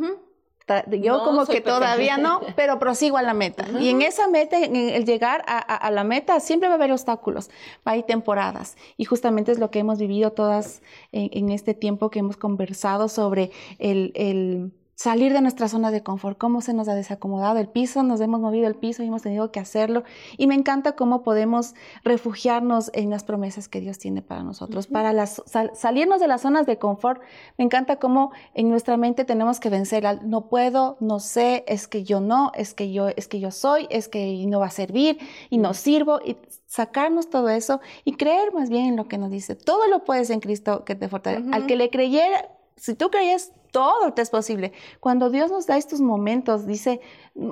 Yo 1.01 1.23
como 1.23 1.47
que 1.47 1.61
todavía 1.61 2.19
no, 2.19 2.41
pero 2.57 2.79
prosigo 2.79 3.17
a 3.17 3.23
la 3.23 3.35
meta. 3.35 3.67
Y 3.81 3.89
en 3.89 4.03
esa 4.03 4.27
meta, 4.29 4.59
en 4.59 4.75
el 4.75 5.05
llegar 5.05 5.45
a, 5.47 5.91
la 5.91 6.05
meta, 6.05 6.41
siempre 6.41 6.69
va 6.69 6.75
a 6.75 6.77
haber 6.77 6.93
obstáculos, 6.93 7.49
va 7.87 7.93
a 7.93 7.95
haber 7.95 8.05
temporadas. 8.05 8.77
Y 8.97 9.05
justamente 9.05 9.53
es 9.53 9.59
lo 9.59 9.71
que 9.71 9.79
hemos 9.79 9.99
vivido 9.99 10.33
todas 10.33 10.83
en, 11.13 11.51
este 11.51 11.75
tiempo 11.75 12.11
que 12.11 12.19
hemos 12.19 12.37
conversado 12.37 13.09
sobre 13.09 13.51
el 13.79 14.73
salir 14.97 15.35
de 15.35 15.43
nuestra 15.43 15.69
zona 15.69 15.91
de 15.91 16.03
confort, 16.03 16.39
cómo 16.39 16.63
se 16.63 16.73
nos 16.73 16.89
ha 16.89 16.95
desacomodado 16.95 17.59
el 17.59 17.69
piso, 17.69 18.03
nos 18.03 18.21
hemos 18.23 18.41
movido 18.41 18.67
el 18.67 18.75
piso 18.75 19.03
y 19.03 19.07
hemos 19.07 19.23
tenido 19.23 19.53
que 19.53 19.61
hacerlo. 19.61 20.05
Y 20.39 20.47
me 20.47 20.55
encanta 20.55 20.97
cómo 20.97 21.23
podemos 21.23 21.75
refugiarnos 22.03 22.91
en 22.95 23.11
las 23.11 23.23
promesas 23.23 23.69
que 23.69 23.81
Dios 23.81 23.99
tiene 23.99 24.23
para 24.23 24.43
nosotros, 24.43 24.87
para 24.87 25.13
las, 25.13 25.43
salirnos 25.75 26.19
de 26.19 26.29
las 26.29 26.41
zonas 26.41 26.65
de 26.65 26.79
confort. 26.79 27.21
Me 27.59 27.65
encanta 27.65 27.97
cómo 27.97 28.33
en 28.55 28.71
nuestra 28.71 28.97
mente 28.97 29.27
tenemos 29.27 29.61
que 29.61 29.69
vencer 29.69 30.07
al 30.07 30.29
no 30.29 30.49
puedo, 30.49 30.97
no 31.01 31.21
sé, 31.21 31.65
es 31.69 31.89
que 31.89 32.03
yo 32.03 32.21
no, 32.21 32.51
es 32.55 32.73
que 32.73 32.91
yo, 32.91 33.09
es 33.09 33.29
que 33.29 33.39
yo 33.39 33.51
soy, 33.51 33.87
es 33.91 34.09
que 34.09 34.45
no 34.49 34.61
va 34.61 34.67
a 34.67 34.71
servir 34.71 35.19
y 35.51 35.59
no 35.59 35.75
sirvo 35.75 36.21
y 36.25 36.39
sacarnos 36.65 37.29
todo 37.29 37.51
eso 37.51 37.81
y 38.05 38.17
creer 38.17 38.55
más 38.55 38.71
bien 38.71 38.87
en 38.87 38.97
lo 38.97 39.09
que 39.09 39.19
nos 39.19 39.31
dice. 39.31 39.57
Todo 39.57 39.89
lo 39.89 40.05
puedes 40.05 40.31
en 40.31 40.41
Cristo 40.41 40.87
que 40.87 40.95
te 40.95 41.09
fortalece. 41.09 41.51
Al 41.53 41.67
que 41.67 41.77
le 41.77 41.91
creyera, 41.91 42.56
si 42.77 42.95
tú 42.95 43.11
crees, 43.11 43.53
todo 43.73 44.13
te 44.15 44.23
es 44.23 44.31
posible. 44.31 44.73
Cuando 45.01 45.31
Dios 45.31 45.51
nos 45.51 45.67
da 45.67 45.77
estos 45.77 46.01
momentos, 46.01 46.67
dice, 46.67 47.01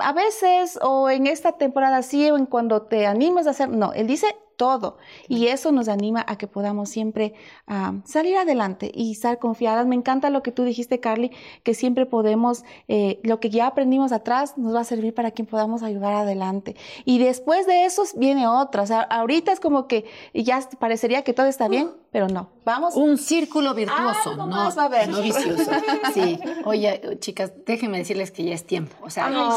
a 0.01 0.13
veces 0.13 0.79
o 0.83 1.11
en 1.11 1.27
esta 1.27 1.53
temporada 1.53 2.03
sí 2.03 2.31
o 2.31 2.37
en 2.37 2.47
cuando 2.47 2.83
te 2.83 3.07
animes 3.07 3.47
a 3.47 3.51
hacer, 3.51 3.69
no, 3.69 3.93
Él 3.93 4.07
dice, 4.07 4.27
todo. 4.57 4.99
Y 5.29 5.47
eso 5.47 5.73
nos 5.73 5.89
anima 5.89 6.25
a 6.27 6.37
que 6.37 6.47
podamos 6.47 6.89
siempre 6.89 7.35
ah, 7.67 7.95
salir 8.05 8.37
adelante 8.37 8.91
y 8.95 9.13
estar 9.13 9.39
confiadas. 9.39 9.87
Me 9.87 9.95
encanta 9.95 10.31
lo 10.31 10.43
que 10.43 10.53
tú 10.53 10.65
dijiste, 10.65 11.01
Carly, 11.01 11.31
que 11.63 11.75
siempre 11.75 12.07
podemos, 12.07 12.65
eh, 12.89 13.21
lo 13.23 13.41
que 13.41 13.51
ya 13.51 13.67
aprendimos 13.67 14.13
atrás 14.13 14.57
nos 14.57 14.75
va 14.75 14.81
a 14.81 14.85
servir 14.85 15.15
para 15.15 15.31
que 15.31 15.45
podamos 15.45 15.83
ayudar 15.83 16.15
adelante. 16.15 16.77
Y 17.05 17.19
después 17.19 17.67
de 17.67 17.85
eso 17.85 18.03
viene 18.17 18.47
otra. 18.47 18.83
O 18.83 18.87
sea, 18.87 19.01
ahorita 19.01 19.53
es 19.53 19.61
como 19.61 19.87
que 19.87 20.05
ya 20.33 20.61
parecería 20.79 21.23
que 21.23 21.33
todo 21.33 21.47
está 21.47 21.69
bien, 21.69 21.91
pero 22.11 22.29
no. 22.29 22.51
Vamos. 22.65 22.95
Un 22.97 23.19
círculo 23.19 23.75
virtuoso, 23.75 24.37
no, 24.37 24.49
va 24.49 24.69
a 24.69 24.85
haber. 24.85 25.09
no 25.09 25.21
vicioso. 25.21 25.71
Sí. 26.15 26.39
Oye, 26.65 27.19
chicas, 27.19 27.53
déjenme 27.67 27.99
decirles 27.99 28.31
que 28.31 28.45
ya 28.45 28.55
es 28.55 28.65
tiempo. 28.65 28.95
O 29.03 29.11
sea, 29.11 29.29
no, 29.31 29.51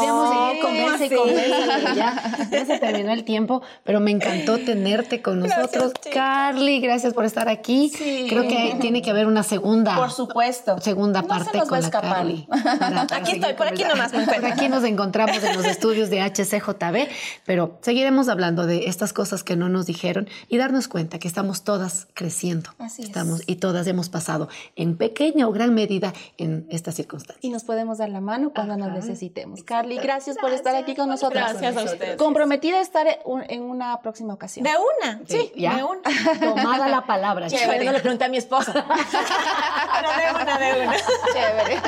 seguir 0.97 1.17
y 1.17 1.95
ya, 1.95 2.47
ya 2.51 2.65
se 2.65 2.79
terminó 2.79 3.11
el 3.11 3.23
tiempo, 3.23 3.61
pero 3.83 3.99
me 3.99 4.11
encantó 4.11 4.57
tener 4.57 4.86
con 5.21 5.39
nosotros. 5.39 5.93
Carly, 6.13 6.79
gracias 6.79 7.13
por 7.13 7.25
estar 7.25 7.49
aquí. 7.49 7.91
Creo 8.29 8.43
que 8.43 8.77
tiene 8.79 9.01
que 9.01 9.09
haber 9.09 9.27
una 9.27 9.43
segunda. 9.43 9.95
Por 9.95 10.11
supuesto. 10.11 10.79
Segunda 10.79 11.23
parte 11.23 11.59
con 11.67 11.81
la 11.81 11.89
Carly. 11.89 12.47
aquí 13.11 13.33
estoy, 13.33 13.53
por 13.53 13.67
aquí 13.67 13.83
nomás 13.83 14.11
Por 14.27 14.45
aquí 14.45 14.69
nos 14.69 14.83
encontramos 14.83 15.43
en 15.43 15.55
los 15.55 15.65
estudios 15.65 16.09
de 16.09 16.21
HCJB, 16.21 17.09
pero 17.45 17.77
seguiremos 17.81 18.29
hablando 18.29 18.65
de 18.65 18.87
estas 18.87 19.13
cosas 19.13 19.43
que 19.43 19.55
no 19.55 19.69
nos 19.69 19.85
dijeron 19.85 20.27
y 20.47 20.57
darnos 20.57 20.87
cuenta 20.87 21.19
que 21.19 21.27
estamos 21.27 21.63
todas 21.63 22.07
creciendo. 22.13 22.71
Así 22.79 23.03
estamos, 23.03 23.43
Y 23.47 23.55
todas 23.55 23.87
hemos 23.87 24.09
pasado 24.09 24.49
en 24.75 24.97
pequeña 24.97 25.47
o 25.47 25.51
gran 25.51 25.73
medida 25.73 26.13
en 26.37 26.67
estas 26.69 26.95
circunstancias. 26.95 27.43
Y 27.43 27.49
nos 27.49 27.63
podemos 27.63 27.97
dar 27.97 28.09
la 28.09 28.21
mano 28.21 28.51
cuando 28.53 28.77
nos 28.77 28.91
necesitemos. 28.91 29.63
Carly, 29.63 29.97
gracias, 29.97 30.37
por 30.37 30.51
estar 30.51 30.75
aquí 30.75 30.95
con 30.95 31.09
nosotros. 31.09 31.43
Gracias 31.43 31.77
a 31.77 31.83
ustedes. 31.83 32.17
Comprometida 32.17 32.77
a 32.77 32.81
estar 32.81 33.07
en 33.49 33.61
una 33.63 34.01
próxima 34.01 34.33
ocasión 34.33 34.65
una. 34.77 35.19
Sí, 35.27 35.51
de 35.55 35.83
una. 35.83 36.01
Tomada 36.39 36.87
la 36.87 37.05
palabra. 37.05 37.47
Chévere, 37.47 37.85
no 37.85 37.91
le 37.91 37.99
pregunté 37.99 38.25
a 38.25 38.29
mi 38.29 38.37
esposa. 38.37 38.73
Pero 38.73 40.09
de 40.11 40.43
una, 40.43 40.59
de 40.59 40.81
una. 40.81 40.95
Chévere. 41.33 41.81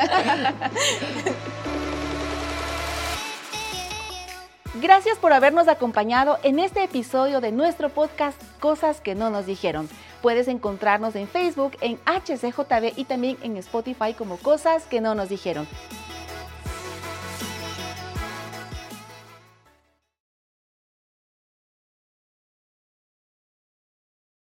Gracias 4.82 5.18
por 5.18 5.34
habernos 5.34 5.68
acompañado 5.68 6.38
en 6.44 6.58
este 6.58 6.84
episodio 6.84 7.42
de 7.42 7.52
nuestro 7.52 7.90
podcast 7.90 8.42
Cosas 8.62 9.02
que 9.02 9.14
no 9.14 9.30
nos 9.30 9.46
dijeron. 9.46 9.90
Puedes 10.22 10.48
encontrarnos 10.48 11.16
en 11.16 11.28
Facebook, 11.28 11.74
en 11.82 12.00
HCJB 12.06 12.94
y 12.96 13.04
también 13.04 13.38
en 13.42 13.58
Spotify 13.58 14.14
como 14.14 14.38
Cosas 14.38 14.84
que 14.84 15.02
no 15.02 15.16
nos 15.16 15.28
dijeron. 15.28 15.68